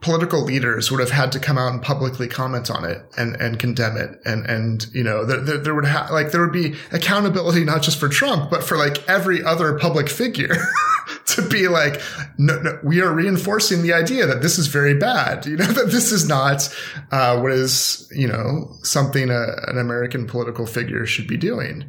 [0.00, 3.58] political leaders would have had to come out and publicly comment on it and and
[3.58, 4.20] condemn it.
[4.24, 7.82] And and you know there there, there would have like there would be accountability not
[7.82, 10.56] just for Trump but for like every other public figure
[11.26, 12.00] to be like
[12.38, 15.90] no, no we are reinforcing the idea that this is very bad you know that
[15.90, 16.68] this is not
[17.10, 21.88] uh, what is you know something a, an American political figure should be doing.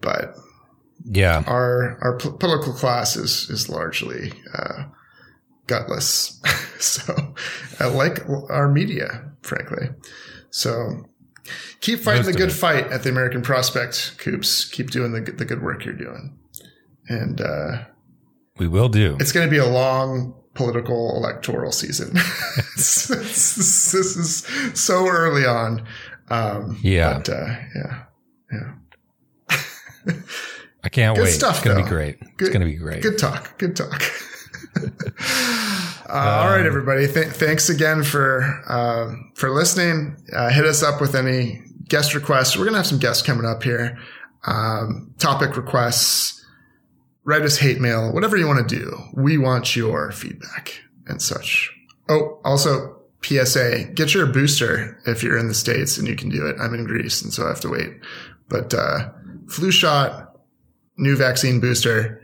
[0.00, 0.34] But
[1.04, 4.84] Yeah, our our p- political class is is largely uh,
[5.66, 6.40] gutless.
[6.80, 7.34] so,
[7.80, 9.88] uh, like our media, frankly.
[10.50, 11.06] So,
[11.80, 14.64] keep fighting Most the good fight at the American Prospect, Coops.
[14.66, 16.38] Keep doing the good- the good work you're doing,
[17.08, 17.84] and uh,
[18.58, 19.16] we will do.
[19.20, 22.16] it's going to be a long political electoral season.
[22.16, 25.84] It's- this is so early on.
[26.28, 27.14] Um, Yeah.
[27.18, 28.02] but, uh, yeah,
[28.52, 29.60] yeah.
[30.84, 31.30] I can't Good wait.
[31.32, 32.20] stuff, it's gonna be great.
[32.36, 33.02] Good- it's gonna be great.
[33.02, 33.58] Good talk.
[33.58, 34.02] Good talk.
[34.76, 37.06] uh, all right, everybody.
[37.06, 40.16] Th- thanks again for uh, for listening.
[40.32, 42.56] Uh, hit us up with any guest requests.
[42.56, 43.98] We're gonna have some guests coming up here.
[44.46, 46.44] Um, topic requests.
[47.24, 48.12] Write us hate mail.
[48.12, 48.96] Whatever you want to do.
[49.14, 51.70] We want your feedback and such.
[52.08, 56.46] Oh, also PSA: get your booster if you're in the states and you can do
[56.46, 56.56] it.
[56.60, 57.92] I'm in Greece, and so I have to wait.
[58.48, 59.10] But uh,
[59.48, 60.36] flu shot,
[60.96, 62.20] new vaccine booster.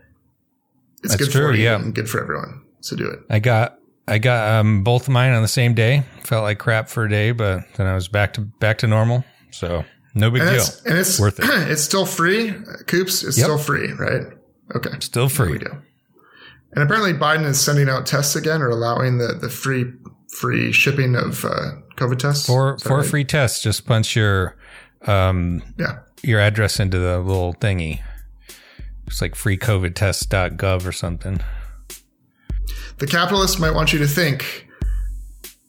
[1.03, 1.77] It's That's good for you yeah.
[1.77, 2.63] and good for everyone.
[2.81, 3.21] So do it.
[3.31, 3.79] I got
[4.09, 6.03] I got um, both of mine on the same day.
[6.25, 9.25] Felt like crap for a day, but then I was back to back to normal.
[9.51, 9.85] So
[10.15, 10.61] no big And deal.
[10.61, 11.45] it's, and it's Worth it.
[11.71, 12.53] It's still free.
[12.87, 13.45] Coops, it's Yep.
[13.45, 14.23] still free, right?
[14.75, 14.91] Okay.
[15.01, 15.83] Still There we do.
[16.73, 19.87] And apparently Biden is sending out tests again or allowing the, the free
[20.29, 22.47] free shipping of uh, COVID tests.
[22.47, 23.07] For for right?
[23.07, 24.57] free tests, just punch your
[25.07, 26.01] um Yeah.
[26.23, 28.01] your address into the little thingy.
[29.11, 31.41] It's like freecovidtest.gov or something.
[32.99, 34.69] The capitalists might want you to think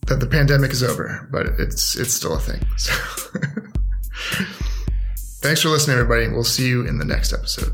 [0.06, 2.62] that the pandemic is over, but it's it's still a thing.
[2.78, 2.94] So
[5.42, 6.28] Thanks for listening, everybody.
[6.32, 7.74] We'll see you in the next episode.